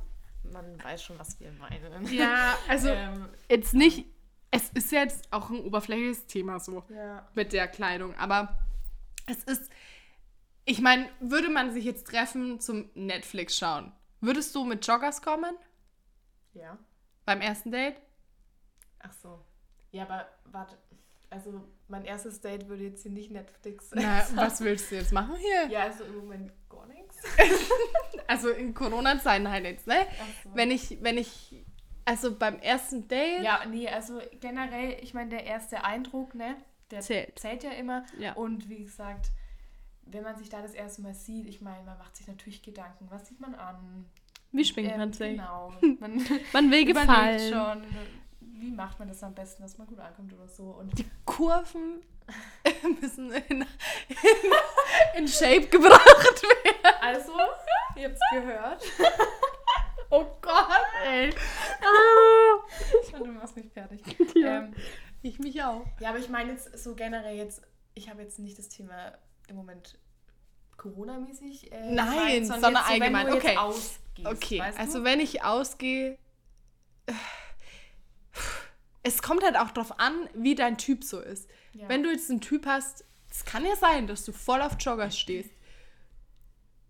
man 0.52 0.82
weiß 0.82 1.02
schon, 1.02 1.18
was 1.18 1.38
wir 1.40 1.50
meinen. 1.52 2.06
Ja, 2.12 2.56
also 2.68 2.88
ähm, 2.88 3.28
jetzt 3.48 3.74
nicht. 3.74 4.06
Es 4.50 4.70
ist 4.70 4.90
ja 4.92 5.00
jetzt 5.02 5.30
auch 5.30 5.50
ein 5.50 5.60
oberflächliches 5.60 6.26
Thema 6.26 6.58
so. 6.58 6.82
ja. 6.88 7.28
mit 7.34 7.52
der 7.52 7.68
Kleidung. 7.68 8.14
Aber 8.14 8.58
es 9.28 9.44
ist, 9.44 9.70
ich 10.64 10.80
meine, 10.80 11.08
würde 11.20 11.48
man 11.48 11.72
sich 11.72 11.84
jetzt 11.84 12.06
treffen 12.06 12.60
zum 12.60 12.90
Netflix 12.94 13.56
schauen, 13.56 13.92
würdest 14.20 14.54
du 14.54 14.64
mit 14.64 14.86
Joggers 14.86 15.22
kommen 15.22 15.54
Ja. 16.54 16.76
beim 17.24 17.40
ersten 17.40 17.70
Date? 17.70 17.96
Ach 19.00 19.12
so. 19.12 19.44
Ja, 19.92 20.02
aber 20.04 20.28
warte. 20.46 20.76
Also, 21.30 21.62
mein 21.88 22.04
erstes 22.06 22.40
Date 22.40 22.68
würde 22.68 22.84
jetzt 22.84 23.02
hier 23.02 23.10
nicht 23.12 23.30
Netflix 23.30 23.90
Na, 23.94 24.22
sein. 24.22 24.36
was 24.36 24.60
willst 24.62 24.90
du 24.90 24.96
jetzt 24.96 25.12
machen 25.12 25.36
hier? 25.36 25.68
Ja, 25.68 25.82
also 25.84 26.04
im 26.04 26.16
Moment 26.16 26.52
gar 26.68 26.86
nichts. 26.86 27.16
Also 28.26 28.50
in 28.50 28.74
Corona-Zeiten 28.74 29.48
halt 29.48 29.64
jetzt, 29.64 29.86
ne? 29.86 30.06
Ach 30.20 30.26
so. 30.44 30.50
Wenn 30.54 30.70
ich, 30.70 31.02
wenn 31.02 31.16
ich, 31.16 31.64
also 32.04 32.36
beim 32.36 32.58
ersten 32.58 33.08
Date, 33.08 33.42
Ja, 33.42 33.64
nee, 33.66 33.88
also 33.88 34.20
generell, 34.40 34.98
ich 35.02 35.14
meine, 35.14 35.30
der 35.30 35.44
erste 35.44 35.82
Eindruck, 35.82 36.34
ne? 36.34 36.56
Der 36.90 37.00
Zählt. 37.00 37.38
zählt 37.38 37.62
ja 37.64 37.70
immer. 37.72 38.04
Ja. 38.18 38.32
Und 38.34 38.68
wie 38.68 38.84
gesagt, 38.84 39.30
wenn 40.06 40.22
man 40.22 40.36
sich 40.36 40.48
da 40.48 40.62
das 40.62 40.72
erste 40.74 41.02
Mal 41.02 41.14
sieht, 41.14 41.46
ich 41.46 41.60
meine, 41.60 41.84
man 41.84 41.98
macht 41.98 42.16
sich 42.16 42.26
natürlich 42.26 42.62
Gedanken, 42.62 43.06
was 43.10 43.28
sieht 43.28 43.40
man 43.40 43.54
an? 43.54 44.06
wie 44.52 44.64
schwingt 44.64 44.90
Ähm, 44.92 44.98
man 44.98 45.12
sich? 45.12 45.32
Genau. 45.36 45.72
Man 46.00 46.24
Man 46.54 46.70
will 46.70 46.84
gefallen. 46.86 47.52
schon, 47.52 47.82
wie 48.40 48.70
macht 48.70 48.98
man 48.98 49.06
das 49.08 49.22
am 49.22 49.34
besten, 49.34 49.62
dass 49.62 49.76
man 49.76 49.86
gut 49.86 49.98
ankommt 50.00 50.32
oder 50.32 50.48
so. 50.48 50.64
Und 50.70 50.98
Die 50.98 51.04
Kurven 51.26 52.00
müssen 53.00 53.30
in, 53.32 53.60
in, 53.60 53.66
in 55.16 55.28
Shape 55.28 55.66
gebracht 55.66 56.42
werden. 56.42 56.94
also, 57.02 57.32
ihr 57.96 58.08
habt's 58.08 58.20
gehört. 58.32 58.84
Oh 60.10 60.24
Gott, 60.40 60.86
ey. 61.06 61.30
Und 63.12 63.26
du 63.26 63.32
machst 63.32 63.54
mich 63.56 63.68
fertig. 63.70 64.00
Ja. 64.34 64.60
Ähm, 64.60 64.74
Ich 65.22 65.38
mich 65.38 65.62
auch. 65.62 65.84
ja, 66.00 66.10
aber 66.10 66.18
ich 66.18 66.28
meine 66.28 66.52
jetzt 66.52 66.78
so 66.78 66.94
generell 66.94 67.36
jetzt, 67.36 67.62
ich 67.94 68.08
habe 68.08 68.22
jetzt 68.22 68.38
nicht 68.38 68.58
das 68.58 68.68
Thema 68.68 69.12
im 69.48 69.56
Moment 69.56 69.98
Corona-mäßig. 70.76 71.72
Äh, 71.72 71.90
Nein, 71.92 72.44
sondern 72.46 72.74
jetzt 72.74 72.86
so, 72.86 72.92
allgemein, 72.92 73.26
du 73.26 73.36
okay. 73.36 73.56
ausgehst, 73.56 74.00
Okay, 74.26 74.60
weißt 74.60 74.78
also 74.78 74.98
du? 74.98 75.04
wenn 75.04 75.20
ich 75.20 75.42
ausgehe, 75.42 76.16
es 79.02 79.22
kommt 79.22 79.42
halt 79.42 79.56
auch 79.56 79.70
drauf 79.70 79.98
an, 79.98 80.28
wie 80.34 80.54
dein 80.54 80.78
Typ 80.78 81.02
so 81.04 81.20
ist. 81.20 81.48
Ja. 81.72 81.88
Wenn 81.88 82.02
du 82.02 82.10
jetzt 82.10 82.30
einen 82.30 82.40
Typ 82.40 82.66
hast, 82.66 83.04
es 83.30 83.44
kann 83.44 83.64
ja 83.64 83.76
sein, 83.76 84.06
dass 84.06 84.24
du 84.24 84.32
voll 84.32 84.60
auf 84.62 84.76
Joggers 84.78 85.18
stehst 85.18 85.50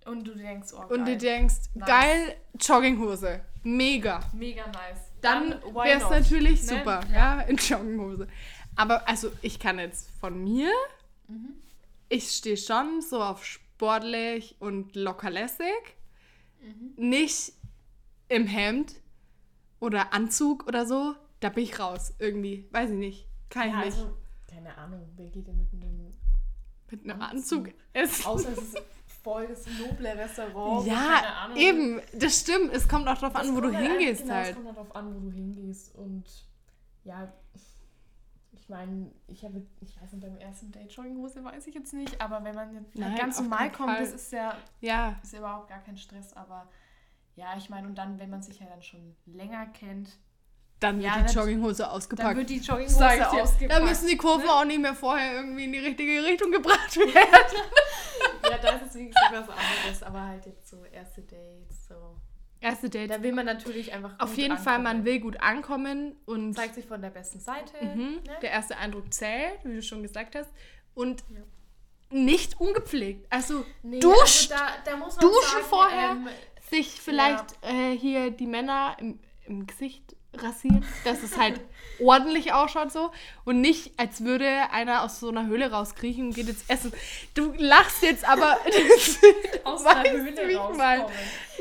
Und 0.06 0.24
du 0.26 0.34
denkst, 0.34 0.68
oh, 0.72 0.82
und 0.92 1.04
dir 1.06 1.16
geil. 1.16 1.18
denkst, 1.18 1.54
Nice. 1.74 1.88
geil, 1.88 2.36
Jogginghose, 2.60 3.40
mega. 3.62 4.20
mega 4.32 4.66
nice. 4.66 5.07
Dann 5.20 5.50
wäre 5.74 5.98
es 5.98 6.08
natürlich 6.10 6.62
Ne? 6.62 6.78
super, 6.78 7.00
ja. 7.12 7.40
in 7.42 7.56
Jogginghose. 7.56 8.28
Aber 8.76 9.08
also 9.08 9.30
ich 9.42 9.58
kann 9.58 9.78
jetzt 9.78 10.10
von 10.20 10.42
mir, 10.44 10.70
Mhm. 11.28 11.54
ich 12.08 12.30
stehe 12.30 12.56
schon 12.56 13.02
so 13.02 13.22
auf 13.22 13.44
sportlich 13.44 14.56
und 14.60 14.94
lockerlässig. 14.96 15.66
Mhm. 16.60 16.92
Nicht 17.08 17.52
im 18.28 18.46
Hemd 18.46 18.94
oder 19.80 20.12
Anzug 20.12 20.66
oder 20.66 20.86
so. 20.86 21.14
Da 21.40 21.50
bin 21.50 21.64
ich 21.64 21.78
raus 21.78 22.14
irgendwie. 22.18 22.66
Weiß 22.72 22.90
ich 22.90 22.96
nicht. 22.96 23.26
Kann 23.50 23.68
ich 23.68 23.72
Ja, 23.74 23.84
nicht. 23.84 23.96
also, 23.98 24.16
keine 24.50 24.76
Ahnung, 24.78 25.08
wer 25.16 25.26
geht 25.28 25.46
denn 25.46 25.56
mit 25.58 25.72
einem. 25.72 26.14
Mit 26.90 27.04
einem 27.04 27.20
Anzug. 27.22 27.66
Anzug. 27.68 27.74
Es 27.92 28.26
Außer 28.26 28.52
es 28.52 28.58
ist 28.58 28.76
voll 29.28 29.46
das 29.48 29.66
noble 29.66 30.08
Restaurant. 30.16 30.86
ja, 30.86 31.48
eben. 31.56 32.00
Das 32.14 32.40
stimmt. 32.40 32.72
Es 32.72 32.88
kommt 32.88 33.06
auch 33.08 33.18
drauf 33.18 33.32
Das 33.32 33.42
an, 33.48 33.56
wo 33.56 33.60
du 33.60 33.74
halt 33.74 33.86
hingehst 33.86 34.22
genau, 34.22 34.34
halt. 34.34 34.48
Es 34.48 34.54
kommt 34.54 34.66
halt 34.68 34.76
darauf 34.76 34.96
an, 34.96 35.14
wo 35.14 35.20
du 35.20 35.30
hingehst. 35.30 35.94
Und 35.94 36.24
ja, 37.04 37.32
ich 38.52 38.68
meine, 38.68 39.10
ich 39.28 39.44
habe, 39.44 39.62
ich 39.80 40.00
weiß 40.00 40.12
nicht, 40.12 40.22
beim 40.22 40.36
ersten 40.36 40.70
Date 40.72 40.92
Jogginghose 40.92 41.42
weiß 41.44 41.66
ich 41.66 41.74
jetzt 41.74 41.92
nicht, 41.94 42.20
aber 42.20 42.42
wenn 42.44 42.54
man 42.54 42.72
jetzt 42.74 42.94
Nein, 42.96 43.16
ganz 43.16 43.40
normal 43.40 43.70
kommt, 43.72 43.90
Fall. 43.90 44.00
das 44.00 44.12
ist 44.14 44.32
ja, 44.32 44.56
Ja, 44.80 45.16
ist 45.22 45.32
ja 45.32 45.38
überhaupt 45.40 45.68
gar 45.68 45.80
kein 45.80 45.96
Stress. 45.96 46.32
Aber 46.34 46.68
ja, 47.36 47.54
ich 47.56 47.70
meine, 47.70 47.86
und 47.86 47.96
dann, 47.96 48.18
wenn 48.18 48.30
man 48.30 48.42
sich 48.42 48.58
ja 48.60 48.66
dann 48.66 48.82
schon 48.82 49.14
länger 49.26 49.66
kennt, 49.66 50.10
dann 50.80 51.00
Ja, 51.00 51.16
wird 51.16 51.30
die 51.30 51.34
Jogginghose 51.34 51.82
dann 51.82 51.90
ausgepackt. 51.92 52.36
wird 52.36 52.50
die 52.50 52.58
Jogginghose 52.58 53.30
ausgepackt. 53.30 53.72
Da 53.72 53.84
müssen 53.84 54.06
die 54.06 54.16
Kurven 54.16 54.46
ne? 54.46 54.52
auch 54.52 54.64
nicht 54.64 54.80
mehr 54.80 54.94
vorher 54.94 55.34
irgendwie 55.34 55.64
in 55.64 55.72
die 55.72 55.78
richtige 55.80 56.22
Richtung 56.24 56.52
gebracht 56.52 56.96
werden. 56.96 57.12
Ja, 58.50 58.58
da 58.58 58.70
ist 58.76 58.86
es 58.88 58.94
wie 58.94 59.08
gesagt 59.08 59.32
was 59.32 59.48
anderes, 59.48 60.02
aber 60.02 60.22
halt 60.26 60.46
jetzt 60.46 60.68
so 60.68 60.84
erste 60.84 61.22
Dates, 61.22 61.88
so. 61.88 62.16
Erste 62.60 62.90
Date. 62.90 63.10
Da 63.10 63.22
will 63.22 63.32
man 63.32 63.46
natürlich 63.46 63.92
einfach 63.92 64.18
Auf 64.18 64.30
gut 64.30 64.38
jeden 64.38 64.58
Fall, 64.58 64.78
man 64.78 64.86
ankommen. 64.88 65.04
will 65.04 65.20
gut 65.20 65.40
ankommen 65.40 66.16
und 66.26 66.54
Zeigt 66.54 66.74
sich 66.74 66.86
von 66.86 67.00
der 67.00 67.10
besten 67.10 67.38
Seite. 67.38 67.72
mhm, 67.84 68.14
Ne? 68.26 68.36
der 68.42 68.50
erste 68.50 68.76
Eindruck 68.76 69.12
zählt, 69.14 69.60
wie 69.64 69.74
du 69.74 69.82
schon 69.82 70.02
gesagt 70.02 70.34
hast. 70.34 70.50
Und 70.94 71.22
Ja. 71.30 71.40
nicht 72.10 72.58
ungepflegt. 72.60 73.26
Also 73.32 73.64
Nee, 73.84 74.00
duscht, 74.00 74.50
also 74.52 74.64
da, 74.84 74.90
da 74.92 74.96
duschen 75.20 75.42
sagen, 75.52 75.64
vorher, 75.68 76.10
Ähm, 76.12 76.28
sich 76.68 77.00
vielleicht 77.00 77.56
äh, 77.62 77.96
hier 77.96 78.30
die 78.32 78.46
Männer 78.46 78.96
im, 78.98 79.20
im 79.46 79.66
Gesicht 79.66 80.16
rasieren, 80.34 80.84
dass 81.04 81.22
es 81.22 81.36
halt 81.38 81.60
ordentlich 82.00 82.52
ausschaut 82.52 82.92
so 82.92 83.10
und 83.44 83.60
nicht, 83.60 83.98
als 83.98 84.22
würde 84.22 84.46
einer 84.70 85.02
aus 85.02 85.18
so 85.20 85.28
einer 85.30 85.46
Höhle 85.46 85.70
rauskriechen 85.70 86.26
und 86.28 86.34
geht 86.34 86.46
jetzt 86.46 86.68
essen. 86.70 86.92
Du 87.34 87.52
lachst 87.56 88.02
jetzt 88.02 88.28
aber 88.28 88.56
aus 89.64 89.82
der 89.82 90.12
Höhle 90.12 90.56
rauskommen. 90.56 91.06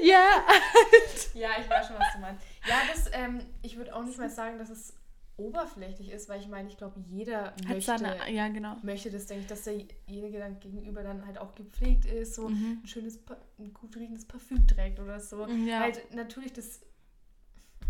ja, 0.03 0.25
Ja, 1.33 1.49
ich 1.59 1.69
weiß 1.69 1.87
schon, 1.87 1.95
was 1.97 2.13
du 2.13 2.19
meinst. 2.19 2.43
Ja, 2.67 2.75
das, 2.93 3.09
ähm, 3.13 3.39
ich 3.61 3.77
würde 3.77 3.95
auch 3.95 4.03
nicht 4.03 4.17
mal 4.17 4.29
sagen, 4.29 4.57
dass 4.59 4.69
es 4.69 4.93
oberflächlich 5.37 6.11
ist, 6.11 6.29
weil 6.29 6.41
ich 6.41 6.47
meine, 6.47 6.67
ich 6.67 6.77
glaube, 6.77 6.99
jeder 7.07 7.45
hat 7.51 7.67
möchte, 7.67 7.81
seine, 7.97 8.31
ja 8.31 8.47
genau. 8.47 8.75
möchte 8.81 9.11
das, 9.11 9.27
denke 9.27 9.43
ich, 9.43 9.47
dass 9.47 9.63
derjenige 9.63 10.39
dann 10.39 10.59
gegenüber 10.59 11.03
dann 11.03 11.25
halt 11.27 11.37
auch 11.37 11.53
gepflegt 11.53 12.05
ist, 12.05 12.33
so 12.35 12.49
Mhm. 12.49 12.81
ein 12.83 12.87
schönes, 12.87 13.19
ein 13.59 13.71
gut 13.73 13.95
riechendes 13.95 14.25
Parfüm 14.25 14.65
trägt 14.67 14.99
oder 14.99 15.19
so. 15.19 15.45
Ja. 15.47 15.81
Halt, 15.81 16.13
natürlich, 16.15 16.53
das 16.53 16.81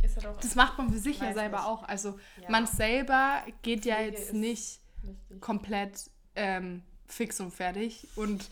halt 0.01 0.43
Das 0.43 0.55
macht 0.55 0.77
man 0.77 0.91
für 0.91 0.99
sich 0.99 1.19
ja 1.19 1.33
selber 1.33 1.57
nicht. 1.57 1.65
auch. 1.67 1.83
Also 1.83 2.19
Ja. 2.41 2.49
man 2.49 2.65
selber 2.67 3.43
geht 3.61 3.85
ja 3.85 3.99
jetzt 4.01 4.33
nicht 4.33 4.79
wichtig. 5.01 5.41
komplett 5.41 6.09
ähm, 6.35 6.83
fix 7.07 7.39
und 7.39 7.51
fertig 7.53 8.07
und 8.15 8.49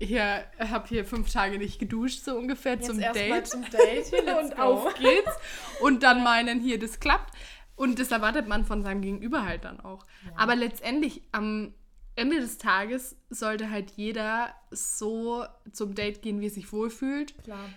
hier 0.00 0.44
habe 0.60 0.86
hier 0.88 1.04
fünf 1.04 1.32
Tage 1.32 1.58
nicht 1.58 1.78
geduscht 1.80 2.22
so 2.24 2.36
ungefähr 2.36 2.80
zum 2.80 3.00
erst 3.00 3.16
mal 3.16 3.28
Date 3.40 3.46
zum 3.48 3.64
Date. 3.70 4.12
Und 4.42 4.54
go. 4.56 4.62
auf 4.62 4.94
geht's 4.94 5.32
und 5.80 6.02
dann 6.04 6.22
meinen 6.22 6.60
hier 6.60 6.78
das 6.78 7.00
klappt 7.00 7.34
und 7.74 7.98
das 7.98 8.10
erwartet 8.12 8.46
man 8.46 8.64
von 8.64 8.82
seinem 8.82 9.02
Gegenüber 9.02 9.44
halt 9.44 9.64
dann 9.64 9.80
auch. 9.80 10.06
Aber 10.36 10.54
letztendlich 10.54 11.22
am 11.32 11.74
Ende 12.14 12.40
des 12.40 12.58
Tages 12.58 13.16
sollte 13.30 13.70
halt 13.70 13.90
jeder 13.96 14.54
so 14.70 15.44
zum 15.72 15.94
Date 15.96 16.22
gehen, 16.22 16.40
wie 16.40 16.46
er 16.46 16.50
sich 16.50 16.72
wohlfühlt. 16.72 17.36
Klar. 17.42 17.68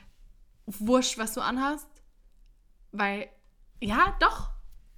Wurscht, 0.67 1.17
was 1.17 1.33
du 1.33 1.41
anhast. 1.41 1.87
Weil, 2.91 3.29
ja, 3.79 4.15
doch. 4.19 4.49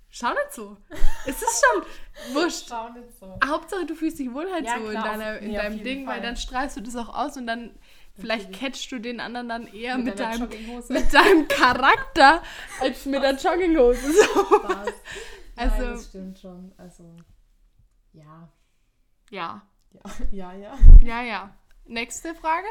Schau 0.10 0.30
nicht 0.30 0.52
so. 0.54 0.78
es 1.26 1.42
ist 1.42 1.64
schon 1.66 2.36
wurscht. 2.36 2.66
Schau 2.70 2.90
nicht 2.90 3.18
so. 3.20 3.40
Hauptsache, 3.46 3.86
du 3.86 3.96
fühlst 3.96 4.20
dich 4.20 4.32
wohl 4.32 4.52
halt 4.52 4.66
Ja, 4.66 4.78
so 4.78 4.90
klar, 4.90 5.14
in, 5.14 5.20
deiner, 5.20 5.38
in 5.40 5.54
deinem 5.54 5.84
Ding, 5.84 6.06
weil 6.06 6.16
Fall. 6.16 6.22
dann 6.22 6.38
strahlst 6.38 6.78
du 6.78 6.82
das 6.82 6.96
auch 6.96 7.10
aus 7.14 7.36
und 7.38 7.48
dann 7.48 7.72
vielleicht 8.16 8.54
catchst 8.54 8.92
du 8.92 9.00
den 9.00 9.20
anderen 9.20 9.50
dann 9.50 9.66
eher 9.66 9.98
mit, 9.98 10.06
Mit 10.06 10.20
deinem, 10.20 10.50
mit 10.90 11.14
deinem 11.14 11.48
Charakter 11.48 12.44
als 12.80 13.06
mit 13.08 13.24
der 13.24 13.36
Jogginghose. 13.36 14.12
So. 14.12 14.24
Spaß. 14.58 14.88
Also- 15.56 15.76
Nein, 15.84 15.92
das 15.94 16.06
stimmt 16.10 16.40
schon. 16.40 16.72
Also, 16.78 17.16
ja. 18.14 18.50
Ja. 19.32 19.62
Ja, 19.92 20.12
ja, 20.32 20.54
ja. 20.54 20.78
Ja, 21.04 21.22
ja. 21.24 21.56
Nächste 21.86 22.36
Frage. 22.36 22.68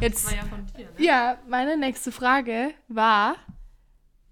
Jetzt. 0.00 0.26
War 0.26 0.34
ja 0.34 0.44
von 0.44 0.64
dir, 0.66 0.84
ne? 0.90 1.04
Ja, 1.04 1.38
meine 1.48 1.76
nächste 1.76 2.12
Frage 2.12 2.72
war, 2.88 3.34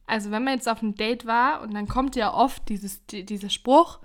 also 0.06 0.30
wenn 0.30 0.44
man 0.44 0.54
jetzt 0.54 0.68
auf 0.68 0.82
einem 0.82 0.94
Date 0.94 1.26
war 1.26 1.62
und 1.62 1.74
dann 1.74 1.88
kommt 1.88 2.16
ja 2.16 2.32
oft 2.32 2.68
dieses, 2.68 3.04
die- 3.06 3.24
dieser 3.24 3.50
Spruch, 3.50 3.98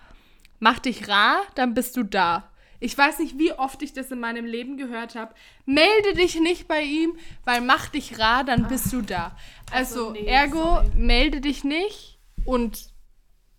mach 0.59 0.79
dich 0.79 1.07
rar, 1.07 1.41
dann 1.55 1.73
bist 1.73 1.95
du 1.97 2.03
da. 2.03 2.47
Ich 2.79 2.97
weiß 2.97 3.19
nicht, 3.19 3.37
wie 3.37 3.53
oft 3.53 3.81
ich 3.83 3.93
das 3.93 4.09
in 4.09 4.19
meinem 4.19 4.45
Leben 4.45 4.75
gehört 4.77 5.13
habe. 5.13 5.35
Melde 5.65 6.13
dich 6.15 6.39
nicht 6.39 6.67
bei 6.67 6.81
ihm, 6.81 7.15
weil 7.45 7.61
mach 7.61 7.89
dich 7.89 8.17
rar, 8.17 8.43
dann 8.43 8.67
bist 8.67 8.91
du 8.91 9.01
da. 9.03 9.35
Also, 9.71 10.07
Also, 10.09 10.11
nee, 10.13 10.25
ergo, 10.25 10.57
sorry. 10.57 10.89
melde 10.95 11.41
dich 11.41 11.63
nicht 11.63 12.17
und 12.45 12.89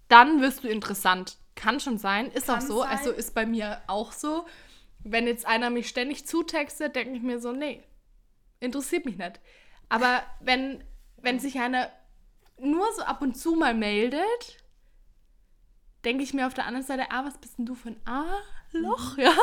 dann 0.09 0.41
wirst 0.41 0.65
du 0.65 0.69
interessant. 0.69 1.37
Kann 1.55 1.79
schon 1.79 1.99
sein, 1.99 2.27
ist 2.33 2.51
auch 2.51 2.55
Kann 2.59 2.67
so. 2.67 2.79
sein. 2.81 2.89
Also 2.89 3.11
ist 3.13 3.35
bei 3.35 3.47
mir 3.47 3.81
auch 3.87 4.11
so. 4.13 4.45
Wenn 5.05 5.27
jetzt 5.29 5.47
einer 5.47 5.71
mich 5.71 5.89
ständig 5.89 6.27
zutextet, 6.27 6.97
denke 6.97 7.15
ich 7.17 7.23
mir 7.23 7.39
so, 7.41 7.53
nee, 7.53 7.83
interessiert 8.61 9.05
mich 9.05 9.19
nicht. 9.19 9.41
Aber 9.89 10.23
wenn, 10.41 10.83
wenn 11.19 11.39
sich 11.39 11.59
einer 11.61 11.91
nur 12.61 12.87
so 12.97 13.03
ab 13.03 13.23
und 13.23 13.37
zu 13.37 13.55
mal 13.55 13.75
meldet, 13.75 14.59
denke 16.05 16.23
ich 16.25 16.35
mir 16.35 16.47
auf 16.47 16.55
der 16.55 16.67
anderen 16.67 16.87
Seite, 16.87 17.11
ah, 17.11 17.25
was 17.25 17.39
bist 17.39 17.59
denn 17.59 17.67
du 17.67 17.75
für 17.75 17.91
ein 17.91 18.01
A-Loch, 18.07 19.17
Mhm. 19.17 19.23
ja? 19.23 19.35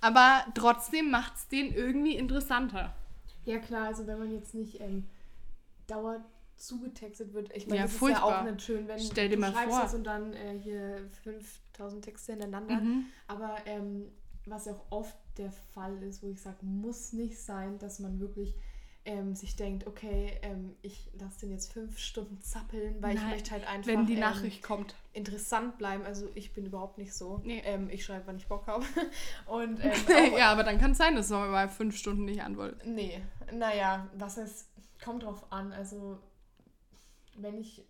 Aber 0.00 0.44
trotzdem 0.54 1.10
macht 1.10 1.34
es 1.36 1.48
den 1.48 1.72
irgendwie 1.72 2.16
interessanter. 2.16 2.94
Ja, 3.44 3.58
klar, 3.58 3.86
also 3.86 4.06
wenn 4.06 4.18
man 4.18 4.30
jetzt 4.32 4.54
nicht 4.54 4.80
ähm, 4.80 5.08
dauernd 5.86 6.24
zugetextet 6.56 7.32
wird. 7.34 7.54
Ich 7.54 7.66
meine, 7.66 7.78
Ja, 7.78 7.82
das 7.84 7.92
ist 7.92 7.98
furchtbar. 7.98 8.30
ja 8.30 8.40
auch 8.40 8.44
nicht 8.44 8.62
schön, 8.62 8.88
wenn 8.88 8.98
Stell 8.98 9.28
dir 9.28 9.36
du 9.36 9.40
mal 9.42 9.52
schreibst 9.52 9.70
vor. 9.74 9.82
das 9.82 9.94
und 9.94 10.04
dann 10.04 10.32
äh, 10.32 10.58
hier 10.58 11.08
5000 11.22 12.04
Texte 12.04 12.32
hintereinander. 12.32 12.76
Mhm. 12.76 13.06
Aber 13.28 13.56
ähm, 13.66 14.10
was 14.46 14.64
ja 14.66 14.72
auch 14.72 14.86
oft 14.90 15.16
der 15.38 15.50
Fall 15.52 16.02
ist, 16.02 16.22
wo 16.22 16.28
ich 16.28 16.40
sage, 16.40 16.56
muss 16.62 17.12
nicht 17.12 17.38
sein, 17.38 17.78
dass 17.78 17.98
man 17.98 18.20
wirklich 18.20 18.54
ähm, 19.06 19.34
sich 19.34 19.56
denkt, 19.56 19.86
okay, 19.86 20.38
ähm, 20.42 20.74
ich 20.82 21.08
lasse 21.18 21.40
den 21.40 21.52
jetzt 21.52 21.72
fünf 21.72 21.98
Stunden 21.98 22.42
zappeln, 22.42 23.00
weil 23.00 23.14
ich 23.14 23.20
Nein, 23.22 23.30
möchte 23.30 23.52
halt 23.52 23.66
einfach 23.66 23.86
Wenn 23.86 24.06
die 24.06 24.14
ähm, 24.14 24.20
Nachricht 24.20 24.62
kommt. 24.62 24.94
interessant 25.12 25.78
bleiben. 25.78 26.04
Also 26.04 26.28
ich 26.34 26.52
bin 26.52 26.66
überhaupt 26.66 26.98
nicht 26.98 27.14
so. 27.14 27.40
Nee. 27.44 27.62
Ähm, 27.64 27.88
ich 27.88 28.04
schreibe, 28.04 28.26
wann 28.26 28.36
ich 28.36 28.46
Bock 28.48 28.66
habe. 28.66 28.84
Und 29.46 29.78
ähm, 29.82 29.92
auch, 30.32 30.38
ja, 30.38 30.50
aber 30.52 30.64
dann 30.64 30.78
kann 30.78 30.90
es 30.90 30.98
sein, 30.98 31.14
dass 31.14 31.30
man 31.30 31.50
mal 31.50 31.68
fünf 31.68 31.96
Stunden 31.96 32.24
nicht 32.24 32.42
antwortet. 32.42 32.84
Nee, 32.84 33.22
naja, 33.52 34.08
was 34.16 34.36
es 34.36 34.68
kommt 35.02 35.22
drauf 35.22 35.50
an. 35.50 35.72
Also, 35.72 36.18
wenn 37.36 37.56
ich, 37.58 37.84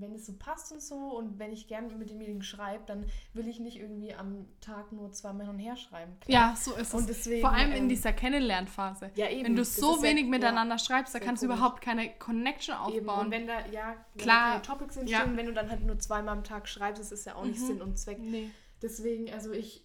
wenn 0.00 0.14
es 0.14 0.26
so 0.26 0.32
passt 0.38 0.72
und 0.72 0.82
so 0.82 0.96
und 1.16 1.38
wenn 1.38 1.52
ich 1.52 1.66
gerne 1.68 1.94
mit 1.94 2.10
demjenigen 2.10 2.42
schreibe, 2.42 2.84
dann 2.86 3.06
will 3.34 3.48
ich 3.48 3.60
nicht 3.60 3.76
irgendwie 3.78 4.14
am 4.14 4.46
Tag 4.60 4.92
nur 4.92 5.10
zweimal 5.12 5.46
hin 5.46 5.54
und 5.56 5.60
her 5.60 5.76
schreiben. 5.76 6.12
Ja, 6.26 6.54
so 6.56 6.74
ist 6.74 6.94
Und 6.94 7.00
es. 7.10 7.18
deswegen, 7.18 7.40
Vor 7.42 7.52
allem 7.52 7.72
in 7.72 7.84
ähm, 7.84 7.88
dieser 7.88 8.12
Kennenlernphase. 8.12 9.10
Ja, 9.14 9.28
eben. 9.28 9.44
Wenn 9.46 9.56
du 9.56 9.64
so 9.64 9.96
ja- 9.96 10.02
wenig 10.02 10.24
ja, 10.24 10.30
miteinander 10.30 10.78
schreibst, 10.78 11.14
da 11.14 11.18
kannst 11.20 11.42
du 11.42 11.46
überhaupt 11.46 11.80
keine 11.82 12.10
Connection 12.18 12.74
Eben. 12.92 13.08
aufbauen. 13.08 13.26
Und 13.26 13.30
wenn 13.32 13.46
da, 13.46 13.66
ja, 13.72 13.96
wenn 14.14 14.22
Klar. 14.22 14.46
da 14.46 14.50
keine 14.50 14.62
Topics 14.62 14.96
entstehen, 14.96 15.20
Ja. 15.20 15.26
Mhm. 15.26 15.36
wenn 15.36 15.46
du 15.46 15.52
dann 15.52 15.70
halt 15.70 15.84
nur 15.84 15.98
zweimal 15.98 16.36
am 16.36 16.44
Tag 16.44 16.68
schreibst, 16.68 17.00
das 17.00 17.12
ist 17.12 17.26
ja 17.26 17.34
auch 17.34 17.44
nicht 17.44 17.60
Sinn 17.60 17.80
und 17.82 17.98
Zweck. 17.98 18.18
nee. 18.20 18.50
Deswegen, 18.80 19.28
also 19.32 19.50
ich, 19.52 19.84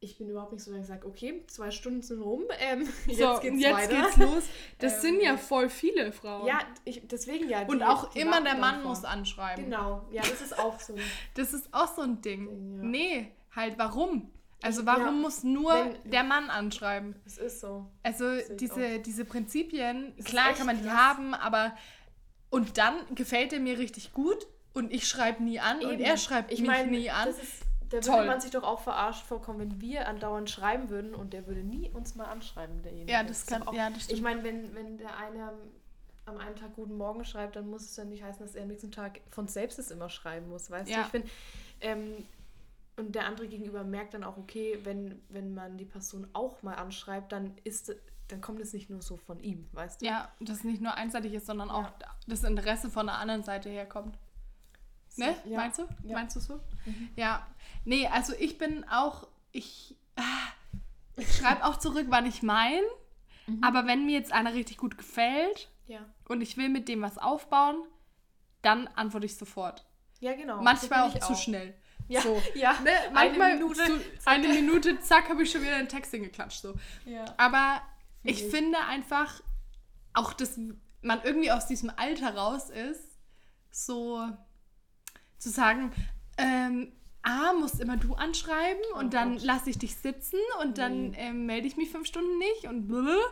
ich 0.00 0.16
bin 0.16 0.28
überhaupt 0.28 0.52
nicht 0.52 0.62
so, 0.62 0.70
dass 0.70 0.82
ich 0.82 0.86
sage, 0.86 1.06
okay, 1.06 1.42
zwei 1.48 1.70
Stunden 1.70 2.02
sind 2.02 2.22
rum, 2.22 2.44
ähm, 2.60 2.88
jetzt 3.06 3.18
So, 3.18 3.38
geht's 3.40 3.60
jetzt 3.60 3.90
geht's 3.90 4.16
los. 4.18 4.44
Das 4.78 4.94
Ähm, 4.96 5.00
sind 5.00 5.20
ja 5.22 5.36
voll 5.36 5.68
viele 5.68 6.12
Frauen. 6.12 6.46
Ja, 6.46 6.60
ich, 6.84 7.02
deswegen 7.08 7.48
ja. 7.48 7.62
Und 7.66 7.78
die- 7.80 7.84
auch 7.84 8.10
die 8.10 8.20
immer 8.20 8.40
der 8.40 8.56
Mann 8.56 8.84
muss 8.84 9.04
anschreiben. 9.04 9.64
Genau, 9.64 10.06
ja, 10.12 10.22
das 10.22 10.40
ist 10.40 10.58
auch 10.58 10.78
so. 10.78 10.94
Das 11.34 11.52
ist 11.52 11.68
auch 11.72 11.94
so 11.94 12.02
ein 12.02 12.20
Ding. 12.22 12.46
Ja. 12.78 12.84
Nee, 12.84 13.32
halt 13.56 13.76
warum? 13.78 14.30
Also 14.62 14.84
warum 14.86 15.04
ja, 15.04 15.10
muss 15.12 15.42
nur 15.44 15.72
wenn- 15.72 16.10
der 16.10 16.24
Mann 16.24 16.50
anschreiben? 16.50 17.14
Es 17.26 17.38
ist 17.38 17.60
so. 17.60 17.86
Also 18.02 18.24
diese, 18.56 18.98
diese 19.00 19.24
Prinzipien, 19.24 20.14
ist 20.16 20.26
klar 20.28 20.52
kann 20.52 20.66
man 20.66 20.78
die 20.78 20.84
krass. 20.88 20.96
haben, 20.96 21.34
aber 21.34 21.76
und 22.50 22.78
dann 22.78 22.94
gefällt 23.14 23.52
er 23.52 23.60
mir 23.60 23.78
richtig 23.78 24.12
gut 24.12 24.46
und 24.74 24.92
ich 24.92 25.06
schreibe 25.08 25.42
nie 25.42 25.60
an 25.60 25.80
und 25.84 25.92
Eben. 25.94 26.02
er 26.02 26.16
schreibt 26.16 26.52
ich 26.52 26.60
mich 26.60 26.68
mein, 26.68 26.90
nie 26.90 27.10
an. 27.10 27.26
Das 27.28 27.38
ist, 27.42 27.62
da 27.90 28.00
Toll. 28.00 28.16
würde 28.16 28.26
man 28.28 28.40
sich 28.40 28.50
doch 28.50 28.62
auch 28.64 28.80
verarscht 28.80 29.24
vorkommen, 29.24 29.58
wenn 29.60 29.80
wir 29.80 30.08
andauernd 30.08 30.50
schreiben 30.50 30.88
würden 30.90 31.14
und 31.14 31.32
der 31.32 31.46
würde 31.46 31.62
nie 31.62 31.88
uns 31.90 32.14
mal 32.14 32.24
anschreiben, 32.26 32.82
derjenige. 32.82 33.10
Ja, 33.12 33.22
das 33.22 33.46
kann- 33.46 33.62
auch, 33.66 33.72
ja, 33.72 33.88
das 33.88 33.98
Ich 33.98 34.04
stimmt. 34.04 34.22
meine, 34.22 34.44
wenn, 34.44 34.74
wenn 34.74 34.98
der 34.98 35.16
eine 35.16 35.52
am, 36.26 36.36
einen 36.38 36.56
Tag 36.56 36.74
Guten 36.76 36.96
Morgen 36.98 37.24
schreibt, 37.24 37.56
dann 37.56 37.68
muss 37.70 37.82
es 37.82 37.96
ja 37.96 38.04
nicht 38.04 38.22
heißen, 38.22 38.44
dass 38.44 38.54
er 38.54 38.62
am 38.62 38.68
nächsten 38.68 38.90
Tag 38.92 39.20
von 39.30 39.48
selbst 39.48 39.78
es 39.78 39.90
immer 39.90 40.10
schreiben 40.10 40.48
muss, 40.50 40.70
weißt 40.70 40.90
Ja. 40.90 40.96
du? 40.98 41.02
Ich 41.02 41.08
finde, 41.08 41.28
ähm, 41.80 42.24
und 42.96 43.14
der 43.14 43.26
andere 43.26 43.46
gegenüber 43.48 43.84
merkt 43.84 44.12
dann 44.14 44.24
auch, 44.24 44.36
okay, 44.36 44.78
wenn, 44.82 45.22
wenn 45.30 45.54
man 45.54 45.78
die 45.78 45.84
Person 45.86 46.26
auch 46.34 46.62
mal 46.62 46.74
anschreibt, 46.74 47.32
dann 47.32 47.56
ist 47.64 47.94
dann 48.26 48.42
kommt 48.42 48.60
es 48.60 48.74
nicht 48.74 48.90
nur 48.90 49.00
so 49.00 49.16
von 49.16 49.40
ihm, 49.40 49.66
weißt 49.72 50.02
du? 50.02 50.06
ja, 50.06 50.30
dass 50.40 50.58
es 50.58 50.64
nicht 50.64 50.82
nur 50.82 50.92
einseitig 50.92 51.32
ist, 51.32 51.46
sondern 51.46 51.70
auch 51.70 51.84
Ja. 51.84 51.94
das 52.26 52.44
Interesse 52.44 52.90
von 52.90 53.06
der 53.06 53.16
anderen 53.16 53.42
Seite 53.42 53.70
herkommt. 53.70 54.18
Ne? 55.18 55.36
Ja. 55.44 55.56
Meinst 55.58 55.78
du? 55.78 55.82
Ja. 55.82 55.88
Mhm. 56.02 56.12
Meinst 56.12 56.36
du 56.36 56.40
so? 56.40 56.60
Ja. 57.16 57.46
Nee, 57.84 58.06
also 58.08 58.34
ich 58.38 58.58
bin 58.58 58.84
auch, 58.88 59.26
ich, 59.52 59.96
ah, 60.16 60.22
ich 61.16 61.36
schreibe 61.36 61.64
auch 61.64 61.76
zurück, 61.78 62.06
wann 62.10 62.26
ich 62.26 62.42
mein. 62.42 62.82
Mhm. 63.46 63.62
Aber 63.64 63.86
wenn 63.86 64.06
mir 64.06 64.12
jetzt 64.18 64.32
einer 64.32 64.54
richtig 64.54 64.76
gut 64.76 64.96
gefällt 64.98 65.68
Ja. 65.86 66.00
und 66.28 66.40
ich 66.40 66.56
will 66.56 66.68
mit 66.68 66.88
dem 66.88 67.02
was 67.02 67.18
aufbauen, 67.18 67.76
dann 68.62 68.88
antworte 68.88 69.26
ich 69.26 69.36
sofort. 69.36 69.84
Ja, 70.20 70.34
genau. 70.34 70.60
Manchmal 70.62 71.02
auch 71.02 71.14
ich 71.14 71.22
zu 71.22 71.34
schnell. 71.34 71.74
Ja, 72.08 72.20
So. 72.22 72.40
ja. 72.54 72.72
Ne? 72.80 72.90
Eine 72.90 73.12
Manchmal 73.14 73.54
Minute, 73.58 73.84
zu, 73.84 74.00
eine 74.24 74.48
Minute, 74.48 75.00
zack, 75.00 75.28
habe 75.28 75.42
ich 75.42 75.50
schon 75.50 75.62
wieder 75.62 75.76
einen 75.76 75.88
Text 75.88 76.10
hingeklatscht. 76.10 76.62
So. 76.62 76.74
Ja. 77.04 77.24
Aber 77.36 77.80
ich 78.22 78.42
ich. 78.44 78.50
finde 78.50 78.78
einfach, 78.80 79.40
auch 80.14 80.32
dass 80.32 80.58
man 81.02 81.20
irgendwie 81.22 81.50
aus 81.52 81.66
diesem 81.66 81.90
Alter 81.96 82.34
raus 82.34 82.70
ist, 82.70 83.04
so 83.70 84.26
zu 85.38 85.50
sagen, 85.50 85.92
ähm, 86.36 86.92
A, 87.22 87.52
musst 87.52 87.80
immer 87.80 87.96
du 87.96 88.14
anschreiben 88.14 88.82
und 88.94 89.06
Oh 89.06 89.10
dann 89.10 89.38
lasse 89.38 89.70
ich 89.70 89.78
dich 89.78 89.96
sitzen 89.96 90.38
und 90.62 90.78
dann 90.78 91.10
Nee. 91.10 91.16
ähm, 91.18 91.46
melde 91.46 91.66
ich 91.66 91.76
mich 91.76 91.90
fünf 91.90 92.06
Stunden 92.06 92.38
nicht 92.38 92.64
und 92.66 92.86
blablabla. 92.88 93.22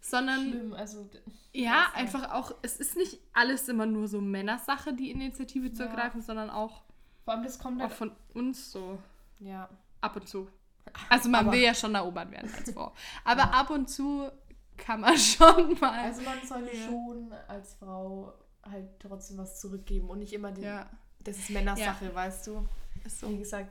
sondern 0.00 0.48
Schlimm, 0.50 0.72
also 0.74 1.08
ja, 1.52 1.86
einfach 1.94 2.32
auch, 2.32 2.54
es 2.62 2.76
ist 2.78 2.96
nicht 2.96 3.18
alles 3.32 3.68
immer 3.68 3.86
nur 3.86 4.06
so 4.08 4.20
Männersache, 4.20 4.92
die 4.94 5.10
Initiative 5.10 5.72
zu 5.72 5.82
Ja. 5.82 5.88
ergreifen, 5.90 6.20
sondern 6.22 6.50
auch, 6.50 6.82
vor 7.24 7.34
allem 7.34 7.42
das 7.42 7.58
kommt 7.58 7.80
auch 7.80 7.86
halt, 7.88 7.92
von 7.94 8.12
uns 8.34 8.70
so 8.70 8.98
ja. 9.40 9.68
ab 10.00 10.16
und 10.16 10.28
zu. 10.28 10.48
Also 11.08 11.28
man 11.30 11.46
Aber- 11.46 11.52
will 11.52 11.60
ja 11.62 11.74
schon 11.74 11.94
erobert 11.94 12.30
werden 12.30 12.50
als 12.54 12.70
Frau. 12.74 12.92
Aber 13.24 13.40
Ja. 13.42 13.50
ab 13.50 13.70
und 13.70 13.88
zu 13.88 14.30
kann 14.76 15.00
man 15.00 15.16
schon 15.18 15.78
mal. 15.80 15.98
Also 16.00 16.22
man 16.22 16.38
soll 16.46 16.68
Ja. 16.72 16.86
schon 16.86 17.32
als 17.48 17.74
Frau 17.74 18.32
halt 18.62 18.88
trotzdem 19.00 19.38
was 19.38 19.60
zurückgeben 19.60 20.08
und 20.10 20.18
nicht 20.20 20.32
immer 20.34 20.52
den, 20.52 20.64
ja, 20.64 20.86
das 21.24 21.38
ist 21.38 21.50
Männersache, 21.50 22.14
weißt 22.14 22.46
du. 22.46 22.66
ist 23.04 23.22
Wie 23.22 23.26
so. 23.32 23.36
gesagt, 23.38 23.70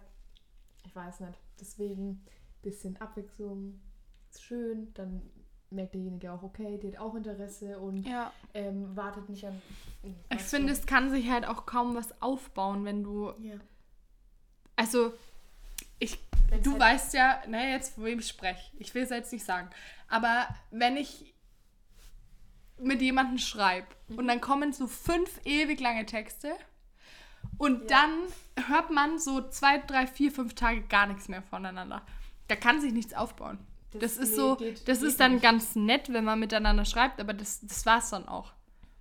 ich 0.85 0.95
weiß 0.95 1.21
nicht. 1.21 1.37
Deswegen 1.59 2.23
bisschen 2.61 2.99
Abwechslung 3.01 3.79
ist 4.29 4.43
schön, 4.43 4.93
dann 4.93 5.21
merkt 5.69 5.93
derjenige 5.95 6.31
auch, 6.31 6.43
okay, 6.43 6.77
der 6.77 6.91
hat 6.93 6.99
auch 6.99 7.15
Interesse 7.15 7.79
und 7.79 8.03
Ja. 8.07 8.31
ähm, 8.53 8.95
wartet 8.95 9.27
nicht 9.29 9.45
an. 9.45 9.59
Ich 10.31 10.41
finde, 10.41 10.71
es 10.71 10.85
kann 10.85 11.09
sich 11.09 11.29
halt 11.29 11.45
auch 11.45 11.65
kaum 11.65 11.95
was 11.95 12.21
aufbauen, 12.21 12.85
wenn 12.85 13.03
du. 13.03 13.31
Ja. 13.39 13.55
Also, 14.75 15.13
ich, 15.99 16.19
Wenn's 16.49 16.63
du 16.63 16.71
halt- 16.73 16.81
weißt 16.81 17.13
ja, 17.15 17.41
ne, 17.47 17.71
jetzt, 17.71 17.97
wo 17.97 18.05
ich 18.05 18.27
spreche. 18.27 18.71
Ich 18.77 18.93
will 18.93 19.03
es 19.03 19.09
jetzt 19.09 19.31
nicht 19.33 19.45
sagen. 19.45 19.69
Aber 20.07 20.47
wenn 20.71 20.95
ich 20.97 21.33
mit 22.77 23.01
jemandem 23.01 23.37
schreibe 23.37 23.87
Mhm. 24.09 24.17
und 24.19 24.27
dann 24.27 24.41
kommen 24.41 24.73
so 24.73 24.87
fünf 24.87 25.39
ewig 25.45 25.79
lange 25.79 26.05
Texte 26.05 26.53
und 27.57 27.89
Ja. 27.89 27.97
dann 28.55 28.67
hört 28.67 28.91
man 28.91 29.19
so 29.19 29.41
zwei, 29.49 29.77
drei, 29.79 30.07
vier, 30.07 30.31
fünf 30.31 30.53
Tage 30.55 30.81
gar 30.83 31.07
nichts 31.07 31.27
mehr 31.27 31.41
voneinander. 31.41 32.01
Da 32.47 32.55
kann 32.55 32.81
sich 32.81 32.93
nichts 32.93 33.13
aufbauen. 33.13 33.57
Das, 33.91 34.15
Das- 34.15 34.17
ist 34.17 34.29
nee, 34.31 34.35
so, 34.35 34.55
geht- 34.55 34.87
das 34.87 34.99
geht 34.99 35.07
ist 35.09 35.19
dann 35.19 35.33
nicht. 35.33 35.43
ganz 35.43 35.75
nett, 35.75 36.11
wenn 36.11 36.23
man 36.23 36.39
miteinander 36.39 36.85
schreibt, 36.85 37.19
aber 37.19 37.33
das, 37.33 37.61
das 37.61 37.85
war's 37.85 38.09
dann 38.09 38.27
auch 38.27 38.53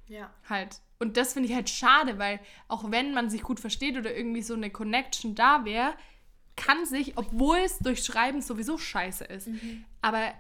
Ja. 0.09 0.31
halt. 0.49 0.81
Und 0.99 1.17
das 1.17 1.33
finde 1.33 1.49
ich 1.49 1.55
halt 1.55 1.69
schade, 1.69 2.19
weil 2.19 2.39
auch 2.69 2.91
wenn 2.91 3.13
man 3.13 3.29
sich 3.31 3.43
gut 3.43 3.59
versteht 3.59 3.97
oder 3.97 4.15
irgendwie 4.15 4.43
so 4.43 4.55
eine 4.55 4.71
Connection 4.71 5.35
da 5.35 5.65
wäre, 5.65 5.95
kann 6.55 6.85
sich, 6.85 7.17
obwohl 7.17 7.57
es 7.59 7.79
durch 7.79 8.05
Schreiben 8.05 8.41
sowieso 8.43 8.77
scheiße 8.79 9.25
ist, 9.25 9.49
Mhm. 9.49 9.85
aber 10.03 10.33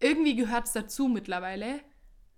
irgendwie 0.00 0.36
gehört 0.36 0.66
es 0.66 0.72
dazu 0.72 1.08
mittlerweile. 1.08 1.80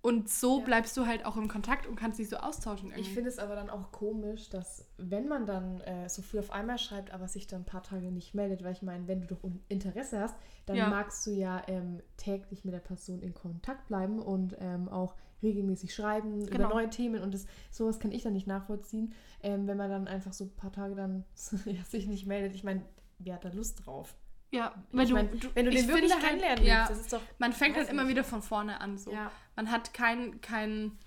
Und 0.01 0.29
so 0.29 0.59
Ja. 0.59 0.63
bleibst 0.65 0.95
du 0.95 1.05
halt 1.05 1.25
auch 1.25 1.35
im 1.35 1.49
Kontakt 1.49 1.85
und 1.85 1.95
kannst 1.97 2.19
dich 2.19 2.29
so 2.29 2.37
austauschen 2.37 2.89
irgendwie. 2.91 3.01
Ich 3.01 3.13
finde 3.13 3.29
es 3.29 3.37
aber 3.37 3.55
dann 3.55 3.69
auch 3.69 3.91
komisch, 3.91 4.49
dass 4.49 4.85
wenn 4.97 5.27
man 5.27 5.45
dann 5.45 5.81
äh, 5.81 6.07
so 6.07 6.21
viel 6.21 6.39
auf 6.39 6.51
einmal 6.51 6.77
schreibt, 6.77 7.11
aber 7.11 7.27
sich 7.27 7.47
dann 7.47 7.61
ein 7.63 7.65
paar 7.65 7.83
Tage 7.83 8.09
nicht 8.09 8.33
meldet, 8.33 8.63
weil 8.63 8.71
ich 8.71 8.81
meine, 8.81 9.09
wenn 9.09 9.19
du 9.21 9.27
doch 9.27 9.39
Interesse 9.67 10.21
hast, 10.21 10.35
dann 10.65 10.77
Ja. 10.77 10.89
magst 10.89 11.27
du 11.27 11.31
ja 11.31 11.61
ähm, 11.67 12.01
täglich 12.15 12.63
mit 12.63 12.73
der 12.73 12.79
Person 12.79 13.21
in 13.21 13.33
Kontakt 13.33 13.87
bleiben 13.87 14.19
und 14.19 14.55
ähm, 14.59 14.87
auch 14.87 15.15
regelmäßig 15.43 15.93
schreiben 15.93 16.45
Genau. 16.45 16.65
über 16.65 16.73
neue 16.75 16.89
Themen 16.89 17.21
und 17.21 17.33
das, 17.33 17.45
sowas 17.69 17.99
kann 17.99 18.13
ich 18.13 18.23
dann 18.23 18.33
nicht 18.33 18.47
nachvollziehen, 18.47 19.13
ähm, 19.43 19.67
wenn 19.67 19.77
man 19.77 19.89
dann 19.89 20.07
einfach 20.07 20.31
so 20.31 20.45
ein 20.45 20.55
paar 20.55 20.71
Tage 20.71 20.95
dann 20.95 21.25
sich 21.35 22.07
nicht 22.07 22.25
meldet. 22.25 22.55
Ich 22.55 22.63
meine, 22.63 22.83
wer 23.17 23.35
hat 23.35 23.43
da 23.43 23.49
Lust 23.49 23.85
drauf? 23.85 24.15
Ja, 24.51 24.73
Ich 24.91 24.97
weil 24.97 25.05
du, 25.07 25.13
mein, 25.13 25.29
wenn 25.53 25.65
du 25.65 25.71
ich 25.71 25.77
den 25.81 25.87
wirklich 25.89 26.13
halt, 26.13 26.23
kennenlernen 26.23 26.65
ja, 26.65 26.79
willst, 26.79 26.91
das 26.91 26.99
ist 26.99 27.13
doch 27.13 27.21
man 27.37 27.53
fängt 27.53 27.75
halt 27.77 27.89
immer 27.89 28.03
nicht. 28.03 28.11
wieder 28.11 28.23
von 28.23 28.41
vorne 28.41 28.81
an. 28.81 28.97
So. 28.97 29.11
ja, 29.11 29.31
Man 29.55 29.69
hat 29.71 29.93
keinen 29.93 30.41
kein, 30.41 30.97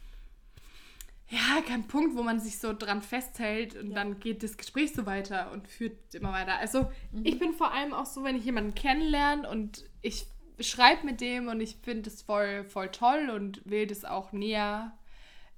ja, 1.28 1.60
keinen 1.66 1.88
Punkt, 1.88 2.14
wo 2.16 2.22
man 2.22 2.40
sich 2.40 2.58
so 2.58 2.72
dran 2.74 3.00
festhält 3.02 3.74
und 3.74 3.88
Ja. 3.90 3.94
dann 3.96 4.20
geht 4.20 4.42
das 4.42 4.56
Gespräch 4.56 4.92
so 4.92 5.06
weiter 5.06 5.50
und 5.52 5.66
führt 5.66 6.14
immer 6.14 6.32
weiter. 6.32 6.56
Also 6.58 6.90
Mhm. 7.12 7.24
ich 7.24 7.38
bin 7.38 7.52
vor 7.54 7.72
allem 7.72 7.94
auch 7.94 8.06
so, 8.06 8.22
wenn 8.22 8.36
ich 8.36 8.44
jemanden 8.44 8.74
kennenlerne 8.74 9.48
und 9.48 9.84
ich 10.02 10.26
schreibe 10.60 11.06
mit 11.06 11.20
dem 11.20 11.48
und 11.48 11.60
ich 11.60 11.76
finde 11.82 12.10
es 12.10 12.22
voll, 12.22 12.64
voll 12.64 12.90
toll 12.90 13.30
und 13.30 13.62
will 13.64 13.86
das 13.86 14.04
auch 14.04 14.32
näher 14.32 14.96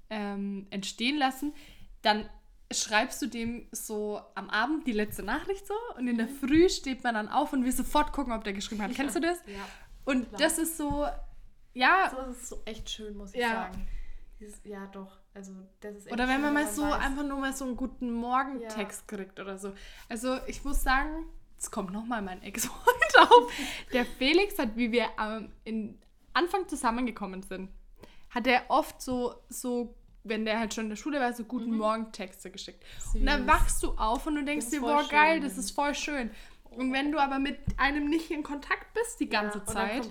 ähm, 0.09 0.67
entstehen 0.69 1.17
lassen, 1.17 1.53
dann 2.01 2.29
schreibst 2.73 3.21
du 3.21 3.27
dem 3.27 3.67
so 3.71 4.21
am 4.35 4.49
Abend 4.49 4.87
die 4.87 4.91
letzte 4.91 5.23
Nachricht 5.23 5.67
so 5.67 5.73
und 5.97 6.07
in 6.07 6.17
der 6.17 6.27
Früh 6.27 6.67
steht 6.69 7.03
man 7.03 7.13
dann 7.15 7.29
auf 7.29 7.53
und 7.53 7.63
will 7.63 7.71
sofort 7.71 8.11
gucken, 8.11 8.33
ob 8.33 8.43
der 8.43 8.53
geschrieben 8.53 8.81
hat. 8.81 8.93
Kennst 8.93 9.15
du 9.15 9.19
das? 9.19 9.39
ja. 9.47 9.59
Und 10.05 10.27
Klar. 10.29 10.39
das 10.41 10.57
ist 10.59 10.77
so, 10.77 11.05
ja, 11.73 12.11
So 12.11 12.31
ist 12.31 12.41
es 12.43 12.49
so 12.49 12.61
echt 12.65 12.89
schön, 12.89 13.15
muss 13.17 13.33
ich 13.33 13.41
Ja. 13.41 13.49
sagen. 13.49 13.87
Dieses, 14.39 14.59
ja, 14.65 14.85
doch. 14.87 15.17
Also, 15.33 15.53
das 15.79 15.95
ist 15.95 16.05
echt 16.07 16.13
Oder 16.13 16.27
wenn 16.27 16.35
schön, 16.35 16.41
man 16.43 16.53
mal 16.53 16.67
so 16.67 16.83
weiß. 16.83 16.93
einfach 17.01 17.23
nur 17.23 17.39
mal 17.39 17.53
so 17.53 17.65
einen 17.65 17.75
guten 17.75 18.11
Morgen-Text 18.11 19.07
kriegt 19.07 19.39
oder 19.39 19.57
so. 19.57 19.73
Also 20.09 20.37
ich 20.47 20.63
muss 20.63 20.83
sagen, 20.83 21.25
jetzt 21.55 21.71
kommt 21.71 21.91
nochmal 21.91 22.21
mein 22.21 22.41
Ex-Freund 22.43 23.17
auf. 23.19 23.51
Der 23.93 24.05
Felix 24.05 24.59
hat, 24.59 24.75
wie 24.75 24.91
wir 24.91 25.07
ähm, 25.19 25.51
in 25.63 25.97
Anfang 26.33 26.67
zusammengekommen 26.67 27.43
sind, 27.43 27.69
hat 28.29 28.45
er 28.47 28.63
oft 28.69 29.01
so, 29.01 29.35
so, 29.49 29.95
wenn 30.27 30.45
der 30.45 30.59
halt 30.59 30.73
schon 30.73 30.85
in 30.85 30.89
der 30.89 30.97
Schule 30.97 31.19
war, 31.19 31.33
so 31.33 31.43
guten 31.43 31.77
Morgen-Texte 31.77 32.51
geschickt. 32.51 32.83
Und 33.13 33.25
dann 33.25 33.41
Süß. 33.41 33.47
wachst 33.47 33.83
du 33.83 33.91
auf 33.91 34.25
und 34.27 34.35
du 34.35 34.43
denkst 34.43 34.65
ist 34.65 34.73
dir, 34.73 34.81
boah, 34.81 35.07
geil, 35.07 35.39
das 35.39 35.57
ist 35.57 35.71
voll 35.71 35.95
schön. 35.95 36.31
Und 36.77 36.91
wenn 36.91 37.11
du 37.11 37.19
aber 37.19 37.39
mit 37.39 37.57
einem 37.77 38.09
nicht 38.09 38.31
in 38.31 38.43
Kontakt 38.43 38.93
bist 38.93 39.19
die 39.19 39.29
ganze 39.29 39.59
ja, 39.59 39.65
Zeit, 39.65 40.09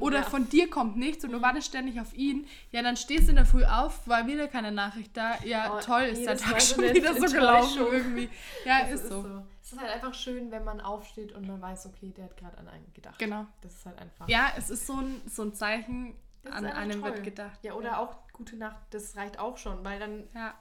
oder 0.00 0.18
ja. 0.18 0.22
von 0.24 0.48
dir 0.48 0.68
kommt 0.68 0.96
nichts 0.96 1.24
und 1.24 1.32
du 1.32 1.40
wartest 1.40 1.68
ständig 1.68 2.00
auf 2.00 2.14
ihn, 2.14 2.46
ja, 2.70 2.82
dann 2.82 2.96
stehst 2.96 3.26
du 3.26 3.30
in 3.30 3.36
der 3.36 3.46
Früh 3.46 3.64
auf, 3.64 4.06
war 4.06 4.26
wieder 4.26 4.46
keine 4.48 4.72
Nachricht 4.72 5.16
da. 5.16 5.36
Ja, 5.44 5.74
Oh, 5.74 5.80
toll, 5.80 6.02
ist 6.02 6.26
der 6.26 6.36
Tag 6.36 6.60
so 6.60 6.74
schon 6.82 6.94
wieder 6.94 7.14
so 7.14 7.34
gelaufen 7.34 7.86
irgendwie. 7.90 8.28
Ja, 8.64 8.82
Das 8.82 9.00
ist, 9.00 9.08
so. 9.08 9.42
Es 9.62 9.72
ist 9.72 9.80
halt 9.80 9.90
einfach 9.90 10.14
schön, 10.14 10.50
wenn 10.50 10.64
man 10.64 10.80
aufsteht 10.80 11.32
und 11.32 11.46
man 11.46 11.60
weiß, 11.60 11.86
okay, 11.86 12.12
der 12.16 12.24
hat 12.24 12.36
gerade 12.36 12.58
an 12.58 12.68
einen 12.68 12.92
gedacht. 12.92 13.18
Genau. 13.18 13.46
Das 13.62 13.74
ist 13.74 13.86
halt 13.86 13.98
einfach. 13.98 14.28
Ja, 14.28 14.52
es 14.56 14.70
ist 14.70 14.86
so 14.86 14.94
ein, 14.94 15.22
so 15.26 15.42
ein 15.42 15.54
Zeichen, 15.54 16.10
ist 16.10 16.25
an 16.52 16.66
einem 16.66 17.00
toll. 17.00 17.12
wird 17.14 17.24
gedacht. 17.24 17.58
Ja, 17.62 17.74
oder 17.74 17.98
auch 17.98 18.16
gute 18.32 18.56
Nacht, 18.56 18.78
das 18.90 19.16
reicht 19.16 19.38
auch 19.38 19.56
schon, 19.58 19.84
weil 19.84 19.98
dann 19.98 20.28
Ja, 20.34 20.54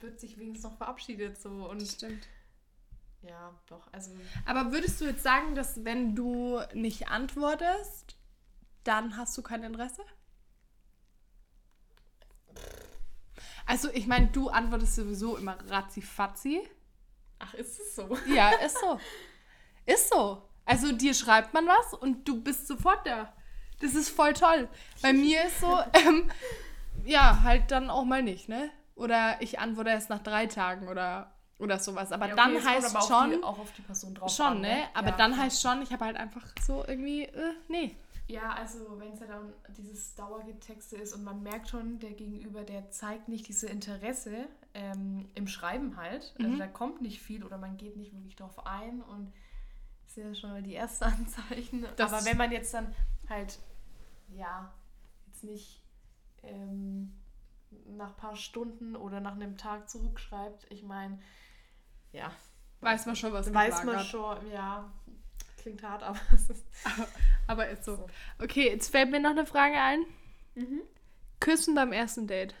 wird 0.00 0.20
sich 0.20 0.38
wenigstens 0.38 0.70
noch 0.70 0.76
verabschiedet 0.78 1.38
so 1.38 1.50
und 1.68 1.82
stimmt. 1.86 2.28
ja, 3.22 3.54
doch, 3.66 3.92
also 3.92 4.12
Aber 4.44 4.72
würdest 4.72 5.00
du 5.00 5.04
jetzt 5.06 5.22
sagen, 5.22 5.54
dass 5.54 5.84
wenn 5.84 6.14
du 6.14 6.60
nicht 6.74 7.08
antwortest, 7.08 8.16
dann 8.84 9.16
hast 9.16 9.36
du 9.36 9.42
kein 9.42 9.62
Interesse? 9.62 10.02
Also, 13.66 13.90
ich 13.92 14.06
meine, 14.06 14.28
du 14.28 14.48
antwortest 14.48 14.94
sowieso 14.96 15.36
immer 15.36 15.58
ratzi-fatzi. 15.70 16.62
ach, 17.38 17.54
ist 17.54 17.78
es 17.80 17.94
so? 17.96 18.16
Ja, 18.26 18.50
ist 18.50 18.78
so. 18.80 18.98
Ist 19.86 20.10
so. 20.10 20.42
Also 20.66 20.92
dir 20.92 21.14
schreibt 21.14 21.54
man 21.54 21.66
was 21.66 21.94
und 21.94 22.28
du 22.28 22.42
bist 22.42 22.66
sofort 22.66 23.06
da. 23.06 23.32
Das 23.80 23.94
ist 23.94 24.08
voll 24.10 24.32
toll. 24.32 24.68
Bei 25.02 25.12
mir 25.12 25.44
ist 25.44 25.60
so, 25.60 25.78
ähm, 26.06 26.30
ja, 27.04 27.42
halt 27.42 27.70
dann 27.70 27.90
auch 27.90 28.04
mal 28.04 28.22
nicht, 28.22 28.48
ne? 28.48 28.70
Oder 28.96 29.40
ich 29.40 29.58
antworte 29.60 29.90
erst 29.90 30.10
nach 30.10 30.22
drei 30.22 30.46
Tagen 30.46 30.88
oder 30.88 31.32
oder 31.60 31.78
sowas. 31.80 32.12
Aber 32.12 32.26
Ja, 32.28 32.34
okay, 32.34 32.42
dann 32.54 32.64
heißt 32.64 32.94
aber 32.96 33.04
schon, 33.06 33.30
Die, 33.32 33.42
auch 33.42 33.58
auf 33.58 33.72
die 33.72 33.82
Person 33.82 34.14
drauf 34.14 34.30
schon, 34.32 34.46
an, 34.46 34.60
ne? 34.60 34.82
Aber 34.94 35.08
Ja. 35.10 35.16
dann 35.16 35.36
heißt 35.36 35.60
schon, 35.60 35.82
ich 35.82 35.92
habe 35.92 36.04
halt 36.04 36.16
einfach 36.16 36.44
so 36.64 36.84
irgendwie, 36.86 37.22
äh, 37.24 37.54
nee. 37.68 37.96
Ja, 38.28 38.50
also 38.50 38.78
wenn 39.00 39.12
es 39.14 39.20
ja 39.20 39.26
dann 39.26 39.52
dieses 39.76 40.14
Dauergetexte 40.14 40.96
ist 40.96 41.14
und 41.14 41.24
man 41.24 41.42
merkt 41.42 41.68
schon, 41.68 41.98
der 41.98 42.12
Gegenüber, 42.12 42.62
der 42.62 42.90
zeigt 42.90 43.28
nicht 43.28 43.48
diese 43.48 43.66
Interesse 43.68 44.46
ähm, 44.74 45.28
im 45.34 45.48
Schreiben 45.48 45.96
halt. 45.96 46.32
Also 46.38 46.50
Mhm. 46.52 46.58
da 46.58 46.66
kommt 46.68 47.00
nicht 47.02 47.20
viel 47.22 47.42
oder 47.42 47.56
man 47.58 47.76
geht 47.76 47.96
nicht 47.96 48.12
wirklich 48.12 48.36
drauf 48.36 48.64
ein 48.66 49.00
und 49.02 49.32
das 50.04 50.14
sind 50.14 50.28
ja 50.28 50.34
schon 50.34 50.50
mal 50.50 50.62
die 50.62 50.74
ersten 50.76 51.04
Anzeichen. 51.12 51.86
Das- 51.96 52.12
Aber 52.12 52.24
wenn 52.24 52.36
man 52.36 52.52
jetzt 52.52 52.72
dann 52.74 52.94
halt, 53.28 53.58
ja, 54.28 54.72
jetzt 55.26 55.44
nicht 55.44 55.82
ähm, 56.42 57.12
nach 57.86 58.10
ein 58.10 58.16
paar 58.16 58.36
Stunden 58.36 58.96
oder 58.96 59.20
nach 59.20 59.34
einem 59.34 59.56
Tag 59.56 59.88
zurückschreibt, 59.90 60.66
ich 60.70 60.82
meine, 60.82 61.18
ja, 62.12 62.30
Weiß 62.80 63.06
man 63.06 63.16
schon, 63.16 63.32
was 63.32 63.52
weiß 63.52 63.82
man 63.84 63.98
schon, 64.04 64.50
ja, 64.52 64.88
klingt 65.56 65.82
hart, 65.82 66.02
aber 66.04 66.18
es 66.34 66.48
ist 66.48 66.64
Aber 67.48 67.68
ist 67.68 67.84
so. 67.84 67.96
so. 67.96 68.06
Okay, 68.40 68.68
jetzt 68.70 68.90
fällt 68.90 69.10
mir 69.10 69.18
noch 69.20 69.30
eine 69.30 69.46
Frage 69.46 69.74
ein. 69.80 70.04
Mhm. 70.54 70.82
Küssen 71.40 71.74
beim 71.74 71.92
ersten 71.92 72.26
Date. 72.28 72.54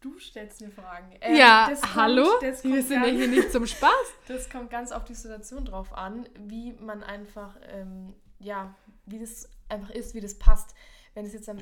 Du 0.00 0.18
stellst 0.18 0.60
mir 0.60 0.70
Fragen. 0.70 1.12
ja, 1.34 1.64
Ähm, 1.66 1.70
das 1.70 1.80
kommt- 1.80 1.94
hallo? 1.94 2.28
Das 2.42 2.62
Wir 2.62 2.82
sind 2.82 3.02
ja 3.04 3.08
hier 3.08 3.28
nicht 3.28 3.50
zum 3.50 3.66
Spaß. 3.66 3.90
das 4.28 4.50
kommt 4.50 4.70
ganz 4.70 4.92
auf 4.92 5.04
die 5.04 5.14
Situation 5.14 5.64
drauf 5.64 5.94
an, 5.94 6.28
wie 6.40 6.72
man 6.74 7.02
einfach, 7.02 7.56
ähm, 7.68 8.14
ja, 8.38 8.74
wie 9.06 9.18
das 9.18 9.48
einfach 9.68 9.90
ist, 9.90 10.14
wie 10.14 10.20
das 10.20 10.38
passt. 10.38 10.74
Wenn 11.14 11.26
es 11.26 11.32
jetzt 11.32 11.48
am, 11.48 11.58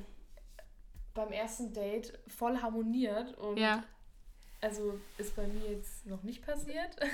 beim 1.14 1.32
ersten 1.32 1.72
Date 1.72 2.18
voll 2.28 2.58
harmoniert 2.62 3.36
und 3.38 3.58
Ja. 3.58 3.84
also 4.60 4.98
ist 5.18 5.36
bei 5.36 5.46
mir 5.46 5.72
jetzt 5.72 6.06
noch 6.06 6.22
nicht 6.22 6.44
passiert. 6.44 6.96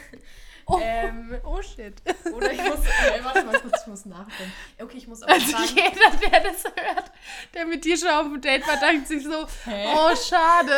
Oh, 0.71 0.79
Ähm, 0.83 1.35
oh 1.47 1.63
shit. 1.63 1.95
oder 2.31 2.53
ich 2.53 2.59
muss, 2.63 2.81
äh, 2.81 3.25
warte 3.25 3.43
mal 3.43 3.59
kurz, 3.59 3.81
ich 3.81 3.87
muss 3.87 4.05
nachdenken. 4.05 4.53
Okay, 4.79 4.99
ich 4.99 5.09
muss 5.09 5.23
auch 5.23 5.29
Also 5.29 5.51
sagen, 5.53 5.65
jeder, 5.75 6.31
der 6.31 6.41
das 6.43 6.63
hört, 6.65 7.11
der 7.55 7.65
mit 7.65 7.87
dir 7.87 7.97
schon 7.97 8.11
auf 8.11 8.25
dem 8.27 8.39
Date 8.43 8.67
war, 8.69 8.77
denkt 8.79 9.09
sich 9.09 9.25
so, 9.25 9.47
Hä? 9.65 9.87
oh 9.97 10.15
schade. 10.15 10.75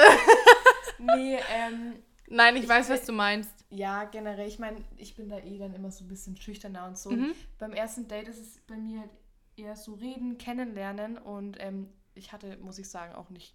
nee, 0.98 1.40
ähm, 1.52 1.96
Nein, 2.28 2.54
ich 2.54 2.62
Ich- 2.62 2.68
weiß, 2.68 2.88
was 2.88 3.04
du 3.04 3.12
meinst. 3.12 3.50
Ja, 3.70 4.04
generell. 4.04 4.46
Ich 4.46 4.60
meine, 4.60 4.76
ich 4.96 5.16
bin 5.16 5.28
da 5.28 5.38
eh 5.38 5.58
dann 5.58 5.74
immer 5.74 5.90
so 5.90 6.04
ein 6.04 6.08
bisschen 6.08 6.36
schüchterner 6.36 6.86
und 6.86 6.96
so. 6.96 7.10
Mhm. 7.10 7.34
Beim 7.58 7.72
ersten 7.72 8.06
Date 8.06 8.28
ist 8.28 8.38
es 8.38 8.60
bei 8.68 8.76
mir 8.76 9.00
halt 9.00 9.10
eher 9.56 9.76
so 9.76 9.94
reden, 9.94 10.38
kennenlernen 10.38 11.18
und 11.18 11.56
ähm, 11.60 11.88
ich 12.14 12.32
hatte, 12.32 12.56
muss 12.58 12.78
ich 12.78 12.88
sagen, 12.88 13.14
auch 13.14 13.30
nicht 13.30 13.54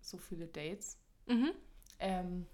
so 0.00 0.18
viele 0.18 0.46
Dates. 0.46 0.98
Mhm. 1.26 1.50
Ähm, 1.98 2.46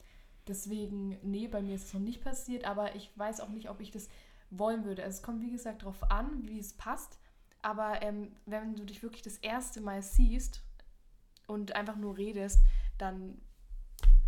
deswegen, 0.47 1.18
nee, 1.23 1.49
bei 1.49 1.62
mir 1.62 1.75
ist 1.75 1.87
es 1.87 1.95
noch 1.95 2.01
nicht 2.01 2.23
passiert, 2.23 2.64
aber 2.64 2.95
ich 2.95 3.11
weiß 3.18 3.40
auch 3.40 3.49
nicht, 3.51 3.68
ob 3.71 3.81
ich 3.81 3.90
das 3.90 4.09
wollen 4.51 4.85
würde. 4.85 5.03
Also 5.03 5.16
es 5.18 5.23
kommt, 5.23 5.42
wie 5.42 5.51
gesagt, 5.51 5.83
darauf 5.83 6.11
an, 6.11 6.47
wie 6.49 6.59
es 6.59 6.75
passt. 6.75 7.18
Aber 7.62 8.03
ähm, 8.03 8.35
wenn 8.45 8.75
du 8.75 8.85
dich 8.85 9.03
wirklich 9.03 9.23
das 9.23 9.37
erste 9.38 9.81
Mal 9.81 10.03
siehst 10.03 10.62
und 11.47 11.75
einfach 11.77 11.97
nur 11.97 12.16
redest, 12.16 12.59
dann 12.99 13.40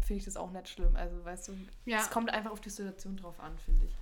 finde 0.00 0.18
ich 0.18 0.24
das 0.24 0.36
auch 0.36 0.50
nicht 0.50 0.68
schlimm. 0.68 0.94
Also, 0.96 1.24
weißt 1.24 1.48
du, 1.48 1.52
Ja. 1.84 1.98
es 1.98 2.10
kommt 2.10 2.30
einfach 2.30 2.50
auf 2.52 2.60
die 2.60 2.70
Situation 2.70 3.16
drauf 3.16 3.40
an, 3.40 3.58
finde 3.58 3.86
ich. 3.86 3.92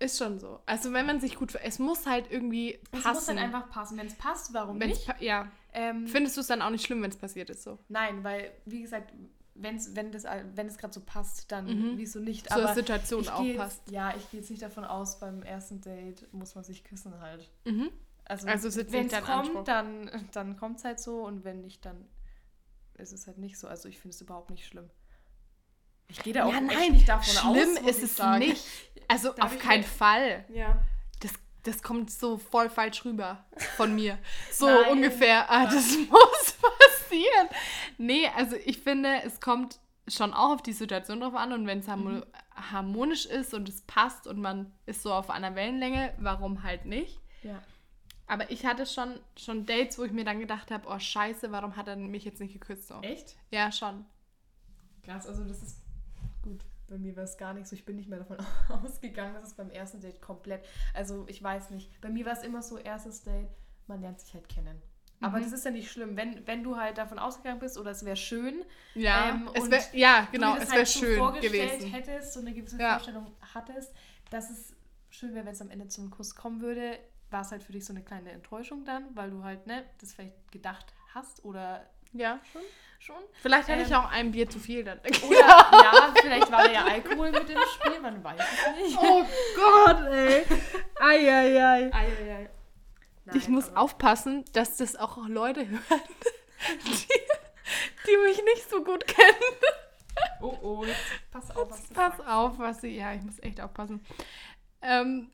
Ist 0.00 0.18
schon 0.18 0.38
so. 0.40 0.58
Also 0.66 0.92
wenn 0.92 1.06
man 1.06 1.20
sich 1.20 1.36
gut... 1.36 1.54
Es 1.62 1.78
muss 1.78 2.06
halt 2.06 2.30
irgendwie 2.30 2.80
Es 2.90 3.02
passen. 3.02 3.14
muss 3.14 3.26
dann 3.26 3.38
einfach 3.38 3.70
passen. 3.70 3.96
Wenn 3.98 4.06
es 4.06 4.14
passt, 4.16 4.52
warum 4.52 4.80
Wenn's 4.80 4.96
nicht? 4.96 5.06
pa 5.06 5.16
ja. 5.20 5.48
Ähm, 5.72 6.06
Findest 6.08 6.36
du 6.36 6.40
es 6.40 6.46
dann 6.48 6.62
auch 6.62 6.70
nicht 6.70 6.84
schlimm, 6.84 7.02
wenn 7.02 7.10
es 7.10 7.16
passiert 7.18 7.50
ist 7.50 7.62
so? 7.62 7.78
nein, 7.88 8.24
weil, 8.24 8.50
wie 8.64 8.80
gesagt, 8.82 9.12
wenn's, 9.54 9.94
wenn 9.94 10.10
das, 10.10 10.24
wenn 10.24 10.66
es 10.66 10.78
gerade 10.78 10.92
so 10.94 11.00
passt, 11.00 11.52
dann 11.52 11.66
Mhm. 11.66 11.98
wieso 11.98 12.18
nicht. 12.18 12.48
So 12.48 12.60
Aber 12.62 12.74
Situation 12.74 13.28
auch 13.28 13.42
gehe 13.42 13.56
passt. 13.56 13.82
Jetzt, 13.84 13.92
ja, 13.92 14.14
ich 14.16 14.30
gehe 14.30 14.40
jetzt 14.40 14.48
nicht 14.50 14.62
davon 14.62 14.84
aus, 14.84 15.20
beim 15.20 15.42
ersten 15.42 15.80
Date 15.82 16.26
muss 16.32 16.54
man 16.54 16.64
sich 16.64 16.82
küssen 16.82 17.20
halt. 17.20 17.48
Mhm. 17.66 17.90
Also, 18.24 18.46
Also 18.48 18.68
jetzt 18.80 18.90
wenn 18.92 19.06
es 19.06 19.12
kommt, 19.12 19.28
Anspruch. 19.28 19.64
dann, 19.64 20.10
dann 20.32 20.56
kommt 20.56 20.78
es 20.78 20.84
halt 20.84 20.98
so 20.98 21.24
und 21.26 21.44
wenn 21.44 21.60
nicht, 21.60 21.84
dann 21.84 22.08
ist 22.94 23.12
es 23.12 23.26
halt 23.26 23.36
nicht 23.38 23.58
so. 23.58 23.68
Also 23.68 23.88
ich 23.88 23.98
finde 23.98 24.14
es 24.14 24.20
überhaupt 24.22 24.50
nicht 24.50 24.66
schlimm. 24.66 24.88
Ich 26.10 26.18
gehe 26.22 26.32
da 26.32 26.44
auch 26.44 26.52
Ja, 26.52 26.60
nein, 26.60 26.92
nicht 26.92 27.08
davon 27.08 27.24
schlimm 27.24 27.76
aus. 27.76 27.82
muss 27.82 27.90
ist 27.96 28.02
es 28.02 28.16
sagen. 28.16 28.38
nicht. 28.40 28.64
Also 29.08 29.32
Darf 29.32 29.52
auf 29.52 29.58
keinen 29.58 29.80
mir- 29.82 29.86
Fall. 29.86 30.44
Ja. 30.48 30.82
Das, 31.20 31.32
das 31.64 31.82
kommt 31.82 32.10
so 32.10 32.38
voll 32.38 32.68
falsch 32.70 33.04
rüber 33.04 33.44
von 33.76 33.94
mir. 33.94 34.18
So 34.52 34.66
Nein. 34.66 34.92
ungefähr. 34.92 35.50
Ah, 35.50 35.64
das 35.66 35.96
muss 36.10 36.54
passieren. 36.78 37.48
Nee, 37.98 38.28
also 38.36 38.56
ich 38.56 38.78
finde, 38.78 39.22
es 39.24 39.40
kommt 39.40 39.78
schon 40.08 40.32
auch 40.34 40.50
auf 40.54 40.62
die 40.62 40.72
Situation 40.72 41.20
drauf 41.20 41.34
an 41.34 41.52
und 41.52 41.66
wenn 41.66 41.78
es 41.80 41.86
Mhm. 41.86 42.24
harmonisch 42.54 43.26
ist 43.26 43.54
und 43.54 43.68
es 43.68 43.82
passt 43.82 44.26
und 44.26 44.40
man 44.40 44.72
ist 44.86 45.02
so 45.02 45.12
auf 45.12 45.30
einer 45.30 45.54
Wellenlänge, 45.54 46.14
warum 46.18 46.62
halt 46.64 46.84
nicht? 46.84 47.20
Ja. 47.42 47.62
Aber 48.26 48.50
ich 48.50 48.64
hatte 48.66 48.86
schon, 48.86 49.18
schon 49.36 49.66
Dates, 49.66 49.98
wo 49.98 50.04
ich 50.04 50.12
mir 50.12 50.24
dann 50.24 50.38
gedacht 50.40 50.70
habe, 50.70 50.86
oh 50.88 50.98
scheiße, 50.98 51.50
warum 51.52 51.76
hat 51.76 51.88
er 51.88 51.96
mich 51.96 52.24
jetzt 52.24 52.40
nicht 52.40 52.52
geküsst? 52.52 52.88
So. 52.88 53.00
Echt? 53.02 53.36
Ja, 53.50 53.70
schon. 53.72 54.04
Krass, 55.04 55.26
also 55.26 55.42
das 55.44 55.62
ist. 55.62 55.79
Bei 56.90 56.98
mir 56.98 57.16
war 57.16 57.24
es 57.24 57.38
gar 57.38 57.54
nicht 57.54 57.68
so. 57.68 57.74
Ich 57.76 57.86
bin 57.86 57.96
nicht 57.96 58.08
mehr 58.10 58.18
davon 58.18 58.36
ausgegangen, 58.68 59.34
dass 59.34 59.44
es 59.48 59.54
beim 59.54 59.70
ersten 59.70 60.00
Date 60.00 60.20
komplett. 60.20 60.64
Also 60.92 61.24
ich 61.28 61.42
weiß 61.42 61.70
nicht. 61.70 62.00
Bei 62.02 62.10
mir 62.10 62.26
war 62.26 62.34
es 62.34 62.42
immer 62.42 62.62
so, 62.62 62.78
erstes 62.78 63.22
Date, 63.22 63.48
man 63.86 64.02
lernt 64.02 64.20
sich 64.20 64.34
halt 64.34 64.48
kennen. 64.48 64.82
Aber 65.22 65.38
Mhm. 65.38 65.44
das 65.44 65.52
ist 65.52 65.64
ja 65.64 65.70
nicht 65.70 65.90
schlimm, 65.90 66.16
wenn, 66.16 66.46
wenn 66.46 66.62
du 66.64 66.76
halt 66.76 66.98
davon 66.98 67.18
ausgegangen 67.18 67.60
bist 67.60 67.78
oder 67.78 67.90
es 67.90 68.04
wäre 68.04 68.16
schön, 68.16 68.64
Ja, 68.94 69.30
Ähm, 69.30 69.50
es 69.54 69.70
wär, 69.70 69.84
ja 69.92 70.26
genau, 70.32 70.54
es 70.56 70.60
wäre 70.62 70.78
halt 70.78 70.88
so 70.88 71.00
schön 71.00 71.18
vorgestellt 71.18 71.70
gewesen. 71.72 71.92
hättest, 71.92 72.32
so 72.32 72.40
eine 72.40 72.54
gewisse 72.54 72.78
Ja. 72.78 72.94
Vorstellung 72.94 73.32
hattest, 73.54 73.94
dass 74.30 74.50
es 74.50 74.74
schön 75.10 75.34
wäre, 75.34 75.44
wenn 75.46 75.52
es 75.52 75.60
am 75.60 75.70
Ende 75.70 75.88
zum 75.88 76.10
Kuss 76.10 76.34
kommen 76.34 76.60
würde, 76.62 76.98
war 77.30 77.42
es 77.42 77.50
halt 77.52 77.62
für 77.62 77.72
dich 77.72 77.84
so 77.84 77.92
eine 77.92 78.02
kleine 78.02 78.32
Enttäuschung 78.32 78.84
dann, 78.84 79.14
weil 79.14 79.30
du 79.30 79.44
halt, 79.44 79.66
ne, 79.66 79.84
das 79.98 80.12
vielleicht 80.14 80.50
gedacht 80.50 80.94
hast 81.14 81.44
oder 81.44 81.86
Ja, 82.12 82.40
schon. 82.52 82.62
Schon. 83.00 83.16
Vielleicht 83.42 83.68
hatte 83.68 83.82
ich 83.82 83.88
Ähm, 83.90 83.94
auch 83.96 84.10
ein 84.10 84.30
Bier 84.30 84.48
zu 84.48 84.58
viel 84.60 84.84
dann. 84.84 84.98
Oder 85.00 85.38
ja, 85.40 86.14
vielleicht 86.20 86.50
war 86.52 86.64
da 86.64 86.70
ja 86.72 86.84
Alkohol 86.90 87.32
mit 87.32 87.48
im 87.50 87.58
Spiel, 87.74 88.00
man 88.00 88.22
weiß 88.22 88.40
es 88.40 88.82
nicht. 88.82 88.98
Oh 89.00 89.24
Gott, 89.56 90.06
ey. 90.12 90.44
Eieiei. 91.00 91.90
Eieiei. 91.92 92.50
Ich 93.34 93.44
Nein, 93.44 93.52
muss 93.54 93.68
aber- 93.70 93.80
aufpassen, 93.82 94.44
dass 94.52 94.76
das 94.76 94.96
auch 94.96 95.18
Leute 95.28 95.68
hören, 95.68 95.82
die, 96.84 97.06
die 98.06 98.16
mich 98.28 98.42
nicht 98.44 98.68
so 98.70 98.82
gut 98.84 99.06
kennen. 99.06 99.54
Oh 100.42 100.56
oh, 100.62 100.84
jetzt 100.84 101.00
pass 101.30 101.50
auf, 101.56 101.70
was 101.70 101.86
du 101.88 101.94
Pass 101.94 102.16
sagst. 102.16 102.28
auf, 102.28 102.58
was 102.58 102.82
ich. 102.82 102.96
Ja, 102.96 103.14
ich 103.14 103.22
muss 103.22 103.38
echt 103.42 103.60
aufpassen. 103.60 104.04
Ähm. 104.82 105.30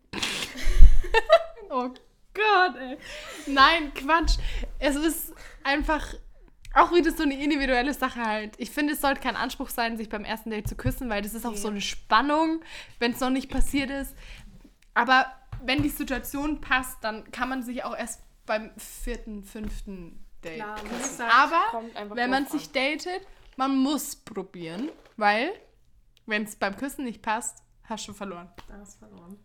oh 1.71 1.89
Gott, 2.35 2.77
ey. 2.79 2.99
Nein, 3.47 3.93
Quatsch. 3.95 4.37
Es 4.79 4.95
ist 4.97 5.33
einfach. 5.65 6.07
Auch 6.77 6.93
wieder 6.93 7.11
so 7.11 7.23
eine 7.23 7.43
individuelle 7.43 7.95
Sache 7.95 8.21
halt. 8.25 8.55
Ich 8.59 8.71
finde, 8.71 8.93
es 8.93 9.01
sollte 9.01 9.21
kein 9.21 9.35
Anspruch 9.37 9.71
sein, 9.71 9.97
sich 9.97 10.09
beim 10.09 10.25
ersten 10.25 10.51
Date 10.51 10.69
zu 10.69 10.77
küssen, 10.77 11.09
weil 11.09 11.23
das 11.23 11.33
ist 11.35 11.47
auch 11.47 11.53
Nee. 11.53 11.57
so 11.57 11.69
eine 11.69 11.81
Spannung, 11.81 12.63
wenn 12.99 13.13
es 13.13 13.21
noch 13.21 13.31
nicht 13.31 13.51
passiert 13.51 13.91
ist. 13.91 14.15
Aber 14.95 15.27
wenn 15.63 15.83
die 15.83 15.89
Situation 15.89 16.61
passt, 16.61 16.99
dann 17.03 17.31
kann 17.31 17.49
man 17.49 17.63
sich 17.63 17.83
auch 17.85 17.97
erst 17.97 18.21
beim 18.45 18.71
vierten, 18.77 19.43
fünften 19.43 20.25
Date 20.45 20.57
Klar, 20.57 20.77
küssen. 20.85 21.23
Aber 21.23 21.83
wenn 22.15 22.31
man 22.31 22.45
drauf 22.45 22.53
sich 22.53 22.71
datet, 22.73 23.27
man 23.57 23.77
muss 23.77 24.15
probieren, 24.17 24.91
weil 25.17 25.53
wenn 26.27 26.43
es 26.45 26.57
beim 26.57 26.77
Küssen 26.77 27.05
nicht 27.05 27.23
passt, 27.23 27.63
hast 27.85 28.07
du 28.07 28.13
verloren. 28.13 28.51
Da 28.69 28.75
hast 28.79 28.97
du 29.01 29.07
verloren. 29.07 29.39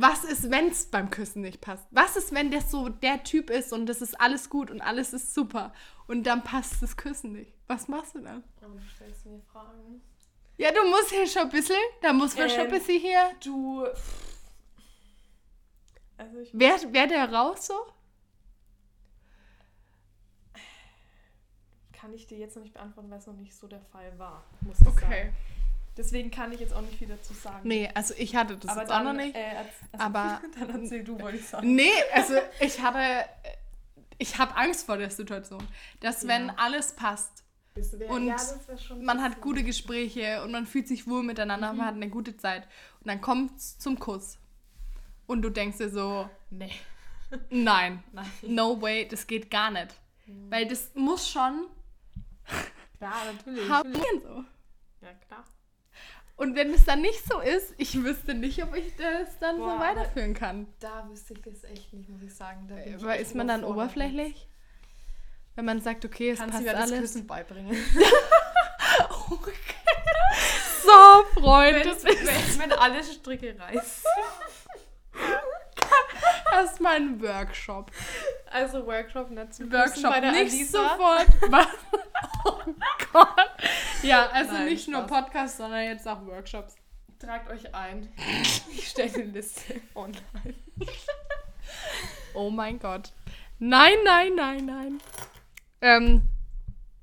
Was 0.00 0.24
ist, 0.24 0.50
wenn 0.50 0.68
es 0.68 0.86
beim 0.86 1.10
Küssen 1.10 1.42
nicht 1.42 1.60
passt? 1.60 1.86
Was 1.90 2.16
ist, 2.16 2.32
wenn 2.32 2.50
der 2.50 2.62
so 2.62 2.88
der 2.88 3.22
Typ 3.24 3.50
ist 3.50 3.74
und 3.74 3.84
das 3.86 4.00
ist 4.00 4.18
alles 4.18 4.48
gut 4.48 4.70
und 4.70 4.80
alles 4.80 5.12
ist 5.12 5.34
super 5.34 5.72
und 6.06 6.24
dann 6.24 6.42
passt 6.42 6.82
das 6.82 6.96
Küssen 6.96 7.32
nicht? 7.32 7.52
Was 7.66 7.88
machst 7.88 8.14
du 8.14 8.20
dann? 8.20 8.42
Oh, 8.62 8.68
du 8.68 8.80
stellst 8.94 9.26
mir 9.26 9.40
Fragen. 9.52 10.00
Ja, 10.56 10.70
du 10.72 10.88
musst 10.88 11.10
hier 11.10 11.26
schon 11.26 11.42
ein 11.42 11.50
bisschen, 11.50 11.76
da 12.00 12.12
muss 12.14 12.36
man 12.36 12.48
schon 12.48 12.60
ein 12.60 12.66
Ähm, 12.66 12.72
bisschen 12.72 13.00
hier. 13.00 13.32
Du. 13.44 13.84
Also 16.16 16.38
ich 16.38 16.50
Wer, 16.54 16.76
wer 16.90 17.06
der 17.06 17.30
raus 17.32 17.66
so? 17.66 17.74
kann 21.92 22.12
ich 22.14 22.26
dir 22.26 22.36
jetzt 22.38 22.56
noch 22.56 22.62
nicht 22.64 22.74
beantworten, 22.74 23.10
weil 23.10 23.18
es 23.18 23.26
noch 23.28 23.36
nicht 23.36 23.54
so 23.54 23.68
der 23.68 23.80
Fall 23.80 24.18
war. 24.18 24.42
Muss 24.62 24.80
ich 24.80 24.84
sagen. 25.00 25.32
Deswegen 25.96 26.30
kann 26.30 26.52
ich 26.52 26.60
jetzt 26.60 26.72
auch 26.72 26.80
nicht 26.80 26.96
viel 26.98 27.08
dazu 27.08 27.34
sagen. 27.34 27.60
Nee, 27.68 27.90
also 27.94 28.14
ich 28.16 28.34
hatte 28.34 28.56
das 28.56 28.74
jetzt 28.76 28.90
auch 28.90 29.02
noch 29.02 29.12
nicht. 29.12 29.36
Äh, 29.36 29.56
also, 29.56 30.04
aber- 30.04 30.40
dann 30.58 30.82
erzähl 30.82 31.04
du, 31.04 31.20
wollte 31.20 31.36
ich 31.38 31.46
sagen. 31.46 31.74
Nee, 31.74 31.90
also 32.14 32.34
ich 32.60 32.80
habe, 32.80 32.98
ich 34.18 34.38
habe 34.38 34.56
Angst 34.56 34.86
vor 34.86 34.96
der 34.96 35.10
Situation, 35.10 35.62
dass 36.00 36.26
wenn 36.26 36.46
Ja. 36.48 36.54
alles 36.56 36.92
passt, 36.94 37.44
der- 37.76 38.08
Und 38.10 38.26
ja, 38.26 38.34
das 38.34 38.66
wär 38.68 38.78
schon 38.78 39.04
man 39.04 39.22
hat 39.22 39.40
gute 39.42 39.62
Gespräche 39.62 40.42
und 40.42 40.52
man 40.52 40.66
fühlt 40.66 40.88
sich 40.88 41.06
wohl 41.06 41.22
miteinander, 41.22 41.72
man 41.74 41.86
hat 41.86 41.94
eine 41.94 42.08
gute 42.08 42.36
Zeit 42.36 42.62
und 43.00 43.08
dann 43.08 43.20
kommt 43.20 43.56
es 43.58 43.78
zum 43.78 43.98
Kuss 43.98 44.38
und 45.26 45.42
du 45.42 45.50
denkst 45.50 45.78
dir 45.78 45.88
so, 45.90 46.28
Nee. 46.50 46.70
nein, 47.50 48.02
Nein. 48.12 48.26
no 48.42 48.80
way, 48.80 49.06
das 49.08 49.26
geht 49.26 49.50
gar 49.50 49.70
nicht. 49.70 49.94
Weil 50.48 50.66
das 50.68 50.90
muss 50.94 51.28
schon 51.28 51.66
Klar, 52.98 53.12
natürlich. 53.26 53.68
natürlich. 53.68 53.70
harmonieren 53.70 54.20
so. 54.22 54.44
Ja, 55.06 55.12
klar. 55.26 55.44
Und 56.36 56.56
wenn 56.56 56.72
es 56.72 56.84
dann 56.84 57.02
nicht 57.02 57.24
so 57.26 57.40
ist, 57.40 57.74
ich 57.78 58.02
wüsste 58.02 58.34
nicht, 58.34 58.62
ob 58.62 58.74
ich 58.74 58.96
das 58.96 59.38
dann 59.38 59.58
Boah, 59.58 59.74
so 59.74 59.80
weiterführen 59.80 60.34
kann. 60.34 60.66
Da 60.80 61.08
wüsste 61.08 61.34
ich 61.34 61.42
das 61.42 61.64
echt 61.64 61.92
nicht, 61.92 62.08
muss 62.08 62.22
ich 62.22 62.34
sagen. 62.34 62.66
Da 62.68 62.76
ich 62.78 63.02
Weil 63.02 63.20
echt 63.20 63.22
ist 63.22 63.34
man 63.34 63.48
dann 63.48 63.64
oberflächlich? 63.64 64.48
Wenn 65.54 65.66
man 65.66 65.80
sagt, 65.80 66.04
okay, 66.04 66.30
es 66.30 66.38
Kannst 66.38 66.58
du 66.58 66.64
passt 66.64 66.66
mir 66.66 66.80
das 66.80 66.90
alles. 66.90 67.00
Küssen 67.00 67.26
beibringen? 67.26 67.76
So, 70.82 71.40
Freund, 71.40 71.84
wenn, 71.84 72.04
wenn, 72.04 72.58
wenn 72.58 72.72
alle 72.72 73.02
Stricke 73.04 73.56
reißen. 73.58 74.04
Erstmal 76.52 76.96
ein 76.96 77.20
Workshop. 77.20 77.90
Also 78.50 78.86
Workshop 78.86 79.30
Küssen 79.30 79.70
Workshop 79.72 80.10
bei 80.10 80.20
der 80.20 80.32
nicht 80.32 80.52
Alisa. 80.52 80.88
sofort. 80.90 81.26
Oh 82.44 82.58
Gott. 83.12 83.50
Ja, 84.02 84.26
also 84.30 84.52
Nein, 84.52 84.64
nicht 84.66 84.88
nur 84.88 85.02
Spaß. 85.06 85.22
Podcasts, 85.22 85.56
sondern 85.58 85.84
jetzt 85.84 86.08
auch 86.08 86.26
Workshops. 86.26 86.74
Tragt 87.20 87.48
euch 87.50 87.72
ein. 87.72 88.08
Ich 88.72 88.88
stelle 88.88 89.14
eine 89.14 89.24
Liste 89.24 89.80
online. 89.94 90.54
Oh 92.34 92.50
mein 92.50 92.78
Gott. 92.78 93.12
Nein, 93.58 93.94
nein, 94.04 94.34
nein, 94.34 94.64
nein. 94.66 95.00
Ähm, 95.80 96.22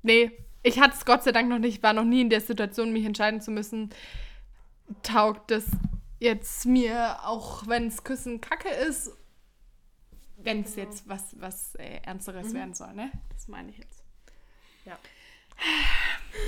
nee, 0.02 0.30
ich 0.62 0.80
hatte 0.80 0.94
es 0.96 1.04
Gott 1.04 1.22
sei 1.22 1.32
Dank 1.32 1.48
noch 1.48 1.58
nicht, 1.58 1.82
war 1.82 1.92
noch 1.92 2.04
nie 2.04 2.20
in 2.20 2.30
der 2.30 2.40
Situation, 2.40 2.92
mich 2.92 3.04
entscheiden 3.04 3.40
zu 3.40 3.50
müssen. 3.50 3.90
Taugt 5.02 5.50
es 5.52 5.66
jetzt 6.18 6.66
mir, 6.66 7.18
auch 7.24 7.66
wenn 7.66 7.86
es 7.86 8.04
Küssen 8.04 8.40
kacke 8.40 8.68
ist, 8.68 9.12
wenn 10.44 10.62
es 10.62 10.74
Genau. 10.74 10.88
jetzt 10.90 11.08
was, 11.08 11.40
was 11.40 11.74
äh, 11.76 12.00
Ernsteres 12.02 12.52
werden 12.54 12.74
soll, 12.74 12.92
ne? 12.94 13.10
Das 13.32 13.48
meine 13.48 13.70
ich 13.70 13.78
jetzt. 13.78 14.02
Ja. 14.84 14.98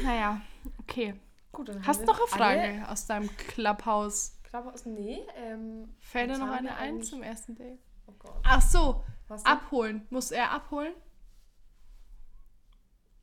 Naja, 0.04 0.40
okay. 0.80 1.14
Gut, 1.52 1.68
dann 1.68 1.86
Hast 1.86 2.00
du 2.00 2.06
noch 2.06 2.18
eine 2.18 2.26
Frage 2.28 2.88
aus 2.88 3.06
deinem 3.06 3.34
Clubhouse? 3.36 4.38
Clubhouse? 4.44 4.86
Nee. 4.86 5.20
Ähm, 5.36 5.94
Fällt 6.00 6.30
dir 6.30 6.38
noch 6.38 6.50
eine 6.50 6.74
ein 6.76 7.02
zum 7.02 7.22
ersten 7.22 7.54
Date? 7.54 7.78
Oh 8.06 8.12
Gott. 8.18 8.40
Ach 8.44 8.62
so, 8.62 9.04
abholen. 9.44 10.06
Muss 10.10 10.30
er 10.30 10.50
abholen? 10.50 10.94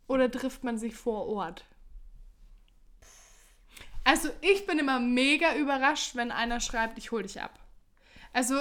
Oder 0.08 0.30
trifft 0.30 0.64
man 0.64 0.78
sich 0.78 0.96
vor 0.96 1.28
Ort? 1.28 1.66
Also 4.04 4.30
ich 4.42 4.66
bin 4.66 4.80
immer 4.80 5.00
mega 5.00 5.56
überrascht, 5.56 6.16
wenn 6.16 6.32
einer 6.32 6.60
schreibt, 6.60 6.98
ich 6.98 7.12
hol 7.12 7.24
dich 7.24 7.42
ab. 7.42 7.60
Also 8.34 8.56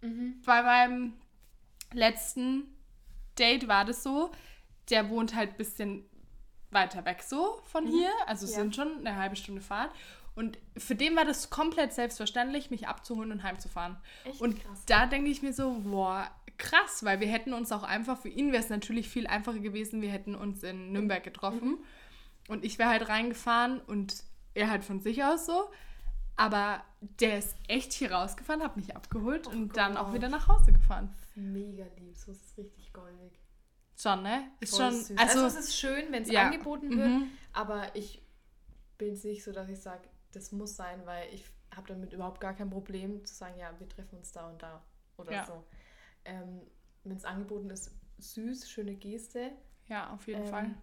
Mhm. 0.00 0.40
bei 0.46 0.62
meinem 0.62 1.14
letzten 1.92 2.64
Date 3.38 3.68
war 3.68 3.84
das 3.84 4.02
so, 4.02 4.30
der 4.90 5.08
wohnt 5.10 5.34
halt 5.34 5.50
ein 5.50 5.56
bisschen 5.56 6.04
weiter 6.70 7.04
weg 7.04 7.22
so 7.22 7.60
von 7.64 7.86
hier, 7.86 8.10
also 8.26 8.44
es 8.44 8.52
Mhm. 8.52 8.56
Ja. 8.56 8.62
sind 8.62 8.76
schon 8.76 8.98
eine 9.06 9.16
halbe 9.16 9.36
Stunde 9.36 9.60
Fahrt. 9.62 9.90
Und 10.34 10.58
für 10.76 10.94
den 10.94 11.16
war 11.16 11.24
das 11.24 11.50
komplett 11.50 11.92
selbstverständlich, 11.92 12.70
mich 12.70 12.86
abzuholen 12.86 13.32
und 13.32 13.42
heimzufahren. 13.42 13.96
Echt 14.24 14.40
und 14.40 14.62
krass. 14.62 14.84
da 14.86 15.06
denke 15.06 15.30
ich 15.30 15.42
mir 15.42 15.52
so, 15.52 15.80
boah, 15.82 16.30
krass, 16.58 17.04
weil 17.04 17.18
wir 17.20 17.26
hätten 17.28 17.52
uns 17.52 17.72
auch 17.72 17.82
einfach, 17.82 18.18
für 18.18 18.28
ihn 18.28 18.52
wäre 18.52 18.62
es 18.62 18.68
natürlich 18.68 19.08
viel 19.08 19.26
einfacher 19.26 19.58
gewesen, 19.58 20.00
wir 20.02 20.10
hätten 20.10 20.34
uns 20.36 20.62
in 20.62 20.92
Nürnberg 20.92 21.24
getroffen 21.24 21.70
Mhm. 21.70 21.78
und 22.48 22.64
ich 22.64 22.78
wäre 22.78 22.90
halt 22.90 23.08
reingefahren 23.08 23.80
und 23.80 24.22
er 24.54 24.70
halt 24.70 24.84
von 24.84 25.00
sich 25.00 25.24
aus 25.24 25.46
so. 25.46 25.70
Aber 26.36 26.82
der 27.00 27.38
ist 27.38 27.56
echt 27.66 27.92
hier 27.92 28.12
rausgefahren, 28.12 28.62
hat 28.62 28.76
mich 28.76 28.94
abgeholt 28.94 29.48
Oh 29.48 29.50
und 29.50 29.76
dann 29.76 29.96
auch 29.96 30.06
Gott. 30.06 30.14
wieder 30.14 30.28
nach 30.28 30.46
Hause 30.46 30.72
gefahren. 30.72 31.12
Mega 31.38 31.86
lieb, 31.98 32.16
so 32.16 32.32
ist 32.32 32.44
es 32.44 32.58
richtig 32.58 32.92
goldig. 32.92 33.38
Schon, 33.96 34.22
ne? 34.22 34.50
Ist 34.60 34.76
Voll 34.76 34.90
schon, 34.92 35.00
süß. 35.04 35.18
also, 35.18 35.46
es 35.46 35.54
ist 35.56 35.76
schön, 35.76 36.12
wenn 36.12 36.22
es 36.22 36.30
ja. 36.30 36.46
angeboten 36.46 36.90
wird, 36.96 37.08
Mhm. 37.08 37.30
aber 37.52 37.94
ich 37.96 38.22
bin 38.96 39.12
es 39.12 39.24
nicht 39.24 39.42
so, 39.44 39.52
dass 39.52 39.68
ich 39.68 39.80
sage, 39.80 40.08
das 40.32 40.52
muss 40.52 40.76
sein, 40.76 41.04
weil 41.06 41.32
ich 41.32 41.44
habe 41.74 41.88
damit 41.88 42.12
überhaupt 42.12 42.40
gar 42.40 42.54
kein 42.54 42.70
Problem 42.70 43.24
zu 43.24 43.34
sagen, 43.34 43.58
ja, 43.58 43.72
wir 43.78 43.88
treffen 43.88 44.18
uns 44.18 44.32
da 44.32 44.48
und 44.48 44.62
da 44.62 44.82
oder 45.16 45.32
Ja. 45.32 45.46
so. 45.46 45.64
Ähm, 46.24 46.60
wenn 47.04 47.16
es 47.16 47.24
angeboten 47.24 47.70
ist, 47.70 47.90
süß, 48.18 48.68
schöne 48.70 48.94
Geste, 48.96 49.52
ja, 49.86 50.12
auf 50.12 50.26
jeden 50.26 50.42
Ähm, 50.42 50.48
Fall. 50.48 50.74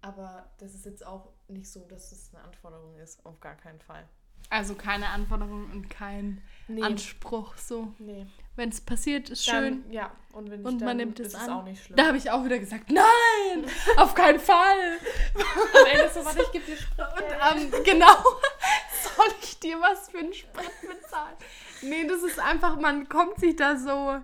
aber 0.00 0.50
das 0.58 0.74
ist 0.74 0.86
jetzt 0.86 1.04
auch 1.04 1.32
nicht 1.48 1.70
so, 1.70 1.84
dass 1.86 2.12
es 2.12 2.32
eine 2.34 2.44
Anforderung 2.44 2.96
ist, 2.98 3.24
auf 3.26 3.40
gar 3.40 3.56
keinen 3.56 3.80
Fall. 3.80 4.08
Also 4.48 4.74
keine 4.74 5.08
Anforderungen 5.08 5.70
und 5.72 5.90
kein 5.90 6.40
Nee, 6.68 6.82
Anspruch. 6.82 7.56
So, 7.56 7.92
nee. 7.98 8.26
wenn 8.56 8.68
es 8.68 8.80
passiert, 8.80 9.28
ist 9.28 9.46
Dann, 9.48 9.82
schön. 9.82 9.92
Ja, 9.92 10.12
und 10.32 10.50
wenn 10.50 10.64
Und 10.64 10.80
man 10.82 10.96
nimmt 10.96 11.18
es 11.18 11.34
an. 11.34 11.42
es 11.42 11.48
auch 11.48 11.64
nicht 11.64 11.84
schlimm. 11.84 11.96
Da 11.96 12.06
habe 12.06 12.16
ich 12.16 12.30
auch 12.30 12.44
wieder 12.44 12.58
gesagt, 12.60 12.90
nein, 12.90 13.64
auf 13.96 14.14
keinen 14.14 14.38
Fall. 14.38 14.98
Am 15.34 15.86
Ende 15.92 16.10
so, 16.14 16.24
warte, 16.24 16.42
ich 16.42 16.52
gebe 16.52 16.64
dir 16.66 16.76
Sprit. 16.76 17.06
Und, 17.16 17.74
ähm, 17.74 17.84
genau, 17.84 18.14
soll 19.16 19.26
ich 19.42 19.58
dir 19.58 19.80
was 19.80 20.08
für 20.10 20.18
einen 20.18 20.32
Sprit 20.32 20.70
bezahlen? 20.80 21.36
Nee, 21.82 22.06
das 22.06 22.22
ist 22.22 22.38
einfach, 22.38 22.78
man 22.78 23.08
kommt 23.08 23.40
sich 23.40 23.56
da 23.56 23.76
so, 23.76 24.20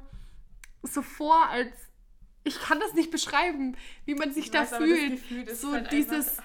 so 0.85 1.03
vor, 1.03 1.49
als 1.49 1.73
ich 2.45 2.61
kann 2.61 2.79
das 2.79 2.95
nicht 2.95 3.11
beschreiben, 3.11 3.77
wie 4.05 4.15
man 4.15 4.33
sich 4.33 4.45
Ich 4.47 4.51
da 4.53 4.61
weiß, 4.61 4.77
fühlt. 4.77 5.57
So 5.57 5.73
halt 5.73 5.91
dieses, 5.91 6.39
einfach- 6.39 6.45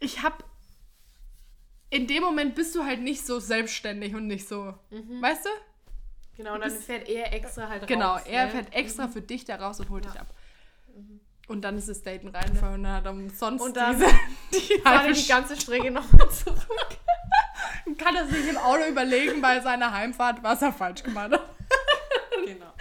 ich 0.00 0.22
habe, 0.22 0.36
in 1.94 2.06
dem 2.08 2.22
Moment 2.22 2.54
bist 2.54 2.74
du 2.74 2.84
halt 2.84 3.00
nicht 3.00 3.24
so 3.24 3.38
selbstständig 3.38 4.14
und 4.14 4.26
nicht 4.26 4.48
so, 4.48 4.74
Mhm. 4.90 5.22
weißt 5.22 5.44
du? 5.46 5.50
Genau, 6.36 6.54
und 6.54 6.60
dann 6.62 6.70
fährt 6.72 7.08
er 7.08 7.32
extra 7.32 7.68
halt 7.68 7.86
Genau, 7.86 8.14
raus. 8.14 8.22
er 8.26 8.46
ne? 8.46 8.50
fährt 8.50 8.74
extra 8.74 9.06
für 9.06 9.20
dich 9.22 9.44
da 9.44 9.56
raus 9.56 9.78
und 9.78 9.88
holt 9.90 10.04
Ja. 10.04 10.10
dich 10.10 10.20
ab. 10.20 10.26
Und 11.46 11.60
dann 11.62 11.76
ist 11.78 11.88
das 11.88 12.02
Date 12.02 12.24
ein 12.24 12.28
Reinfall 12.34 12.74
und 12.74 12.84
dann 12.84 12.92
hat 12.94 13.04
er 13.04 13.12
umsonst 13.12 13.64
Und 13.64 13.76
dann 13.76 13.92
diese, 13.98 14.06
die 14.78 14.84
halbe 14.84 15.12
die 15.12 15.26
ganze 15.28 15.54
Strecke 15.60 15.90
nochmal 15.90 16.28
zurück. 16.30 16.58
kann 17.98 18.16
er 18.16 18.26
sich 18.26 18.48
im 18.48 18.56
Auto 18.56 18.84
überlegen 18.88 19.40
bei 19.40 19.60
seiner 19.60 19.92
Heimfahrt, 19.92 20.42
was 20.42 20.62
er 20.62 20.72
falsch 20.72 21.02
gemacht 21.02 21.32
hat. 21.32 21.42
genau. 22.46 22.72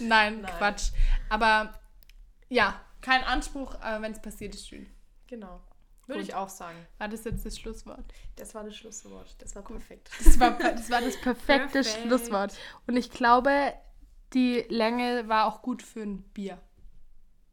Nein, 0.00 0.40
Nein. 0.42 0.52
Quatsch. 0.58 0.90
Aber 1.30 1.72
ja, 2.48 2.80
kein 3.00 3.22
Anspruch, 3.24 3.76
aber 3.80 4.02
wenn 4.02 4.12
es 4.12 4.20
passiert, 4.20 4.54
ist 4.54 4.68
schön. 4.68 4.90
Genau. 5.28 5.60
Würde 6.10 6.22
ich 6.22 6.34
auch 6.34 6.48
sagen. 6.48 6.76
War 6.98 7.08
das 7.08 7.24
jetzt 7.24 7.46
das 7.46 7.58
Schlusswort? 7.58 8.04
Das 8.36 8.54
war 8.54 8.64
das 8.64 8.76
Schlusswort. 8.76 9.34
Das 9.38 9.54
war 9.54 9.62
perfekt. 9.62 10.10
Das 10.18 10.38
war, 10.40 10.50
das, 10.58 10.90
war 10.90 11.00
das 11.00 11.20
perfekte 11.20 11.80
Perfekt. 11.82 12.06
Schlusswort. 12.06 12.54
Und 12.86 12.96
ich 12.96 13.10
glaube, 13.10 13.72
die 14.32 14.64
Länge 14.68 15.28
war 15.28 15.46
auch 15.46 15.62
gut 15.62 15.82
für 15.82 16.02
ein 16.02 16.22
Bier. 16.22 16.60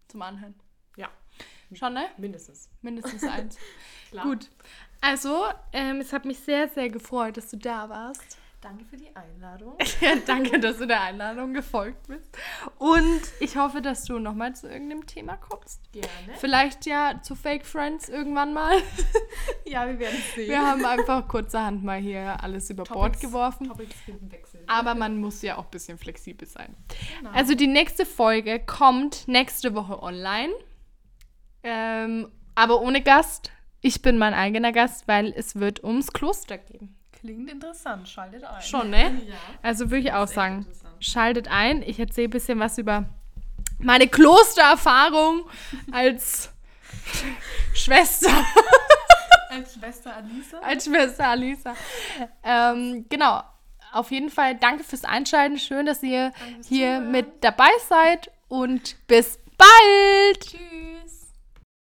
Zum 0.08 0.22
Anhören. 0.22 0.56
Ja. 0.96 1.10
Schon, 1.74 1.94
ne? 1.94 2.10
Mindestens. 2.18 2.70
Mindestens 2.82 3.24
eins. 3.24 3.58
Klar. 4.10 4.26
Gut. 4.26 4.50
Also, 5.02 5.46
ähm, 5.74 6.00
es 6.00 6.14
hat 6.14 6.26
mich 6.26 6.40
sehr, 6.40 6.70
sehr 6.70 6.90
gefreut, 6.90 7.38
dass 7.38 7.50
du 7.50 7.58
da 7.58 7.90
warst. 7.90 8.38
Danke 8.60 8.86
für 8.86 8.98
die 8.98 9.16
Einladung. 9.16 9.78
Ja, 10.02 10.16
danke, 10.26 10.60
dass 10.60 10.78
du 10.80 10.88
der 10.88 11.02
Einladung 11.02 11.54
gefolgt 11.54 12.08
bist. 12.08 12.36
Und 12.80 13.22
ich 13.40 13.56
hoffe, 13.56 13.82
dass 13.82 14.04
du 14.06 14.18
nochmal 14.20 14.56
zu 14.56 14.68
irgendeinem 14.68 15.06
Thema 15.06 15.38
kommst. 15.38 15.92
Gerne. 15.92 16.08
Vielleicht 16.40 16.86
ja 16.88 17.20
zu 17.22 17.36
Fake 17.36 17.66
Friends 17.66 18.10
irgendwann 18.10 18.54
mal. 18.54 18.78
Ja, 19.66 19.86
wir 19.86 20.00
werden 20.00 20.18
sehen. 20.34 20.48
Wir 20.50 20.66
haben 20.66 20.84
einfach 20.86 21.28
kurzerhand 21.28 21.84
mal 21.84 22.00
hier 22.00 22.42
alles 22.42 22.70
über 22.70 22.84
Bord 22.86 23.14
Topics- 23.16 23.20
geworfen. 23.22 23.68
Topics 23.68 23.96
finden 24.02 24.32
wechseln. 24.32 24.64
Aber 24.68 24.96
man 24.96 25.20
muss 25.20 25.42
ja 25.42 25.58
auch 25.58 25.66
ein 25.66 25.72
bisschen 25.72 25.98
flexibel 25.98 26.48
sein. 26.48 26.74
Genau. 27.20 27.32
Also 27.32 27.54
die 27.54 27.68
nächste 27.68 28.06
Folge 28.06 28.60
kommt 28.60 29.28
nächste 29.28 29.76
Woche 29.76 30.02
online. 30.02 30.54
Ähm, 31.64 32.32
aber 32.56 32.82
ohne 32.82 33.02
Gast. 33.02 33.52
Ich 33.82 34.02
bin 34.02 34.18
mein 34.18 34.34
eigener 34.34 34.72
Gast, 34.72 35.08
weil 35.08 35.34
es 35.36 35.56
wird 35.60 35.84
ums 35.84 36.12
Kloster 36.14 36.58
gehen. 36.58 36.97
Klingt 37.20 37.50
interessant. 37.50 38.08
Schaltet 38.08 38.44
ein. 38.44 38.62
Schon, 38.62 38.90
ne? 38.90 39.22
Ja. 39.28 39.36
Also 39.64 39.90
würde 39.90 40.08
ich 40.08 40.14
auch 40.14 40.28
sagen, 40.28 40.66
schaltet 41.00 41.48
ein. 41.50 41.82
Ich 41.82 42.00
erzähle 42.00 42.28
ein 42.28 42.32
bisschen 42.32 42.60
was 42.60 42.78
über 42.78 43.06
meine 43.80 44.08
Klostererfahrung 44.08 45.48
als 45.92 46.52
Schwester, 47.74 48.30
Als 49.50 49.74
Schwester 49.76 50.16
Alisa. 50.16 50.60
als 50.60 50.86
Schwester 50.86 51.28
Alisa. 51.30 51.74
Ähm, 52.44 53.06
genau. 53.10 53.42
Auf 53.94 54.12
jeden 54.12 54.30
Fall 54.30 54.56
danke 54.56 54.84
fürs 54.84 55.06
Einschalten. 55.06 55.58
Schön, 55.58 55.86
dass 55.86 56.04
ihr 56.04 56.32
Danke 56.38 56.56
fürs 56.56 56.68
hier 56.68 57.00
mit 57.00 57.44
dabei 57.44 57.70
seid 57.88 58.30
und 58.50 58.96
bis 59.08 59.40
bald. 59.58 60.40
Tschüss. 60.42 60.97